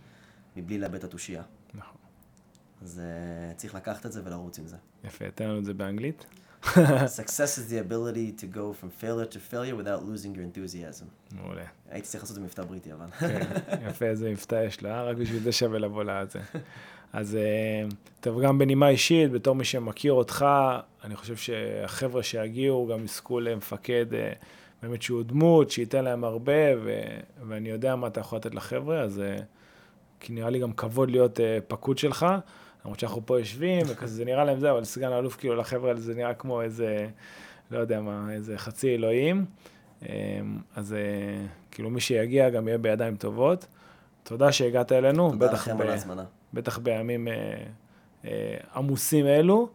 [0.55, 1.43] מבלי לאבד את התושייה.
[1.73, 1.97] נכון.
[2.81, 4.77] אז uh, צריך לקחת את זה ולרוץ עם זה.
[5.03, 6.25] יפה, תן לנו את זה באנגלית.
[7.21, 11.05] Success is the ability to go from failure to failure without losing your enthusiasm.
[11.31, 11.65] מעולה.
[11.89, 13.05] הייתי צריך לעשות את זה מבטא בריטי, אבל.
[13.19, 13.45] כן,
[13.89, 16.39] יפה, איזה מבטא יש לה, רק בשביל זה שווה לבוא לזה.
[17.13, 17.87] אז אה,
[18.19, 20.45] טוב, גם בנימה אישית, בתור מי שמכיר אותך,
[21.03, 24.33] אני חושב שהחבר'ה שיגיעו גם יזכו למפקד אה,
[24.83, 29.19] באמת שהוא דמות, שייתן להם הרבה, ו- ואני יודע מה אתה יכול לתת לחבר'ה, אז
[29.19, 29.37] אה,
[30.19, 32.25] כי נראה לי גם כבוד להיות פקוד שלך.
[32.85, 35.99] למרות שאנחנו פה יושבים, וכזה זה נראה להם זה, אבל סגן האלוף, כאילו, לחבר'ה האלה
[35.99, 37.07] זה נראה כמו איזה,
[37.71, 39.45] לא יודע מה, איזה חצי אלוהים.
[40.01, 40.07] אמ,
[40.75, 43.65] אז אה, כאילו, מי שיגיע גם יהיה בידיים טובות.
[44.23, 45.31] תודה שהגעת אלינו.
[45.31, 46.23] תודה לכם על ההזמנה.
[46.53, 47.33] בטח בימים אה,
[48.25, 49.69] אה, עמוסים אלו,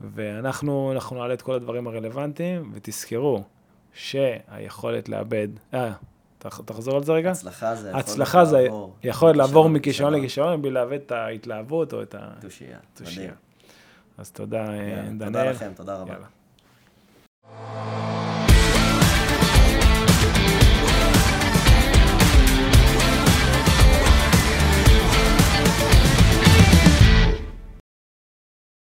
[0.00, 3.42] ואנחנו נעלה את כל הדברים הרלוונטיים, ותזכרו
[3.92, 5.92] שהיכולת לאבד, אה,
[6.38, 7.30] תחזור על זה רגע.
[7.30, 12.02] הצלחה זה יכול הצלחה לעבור, זה יכול לעבור מכישרון לכישרון בלי לאבד את ההתלהבות או
[12.02, 12.28] את ה...
[12.40, 12.78] תושייה.
[12.94, 13.32] תושייה.
[14.18, 15.26] אז תודה, אה, דניאל.
[15.26, 16.12] תודה לכם, תודה רבה.
[16.12, 17.95] יאללה.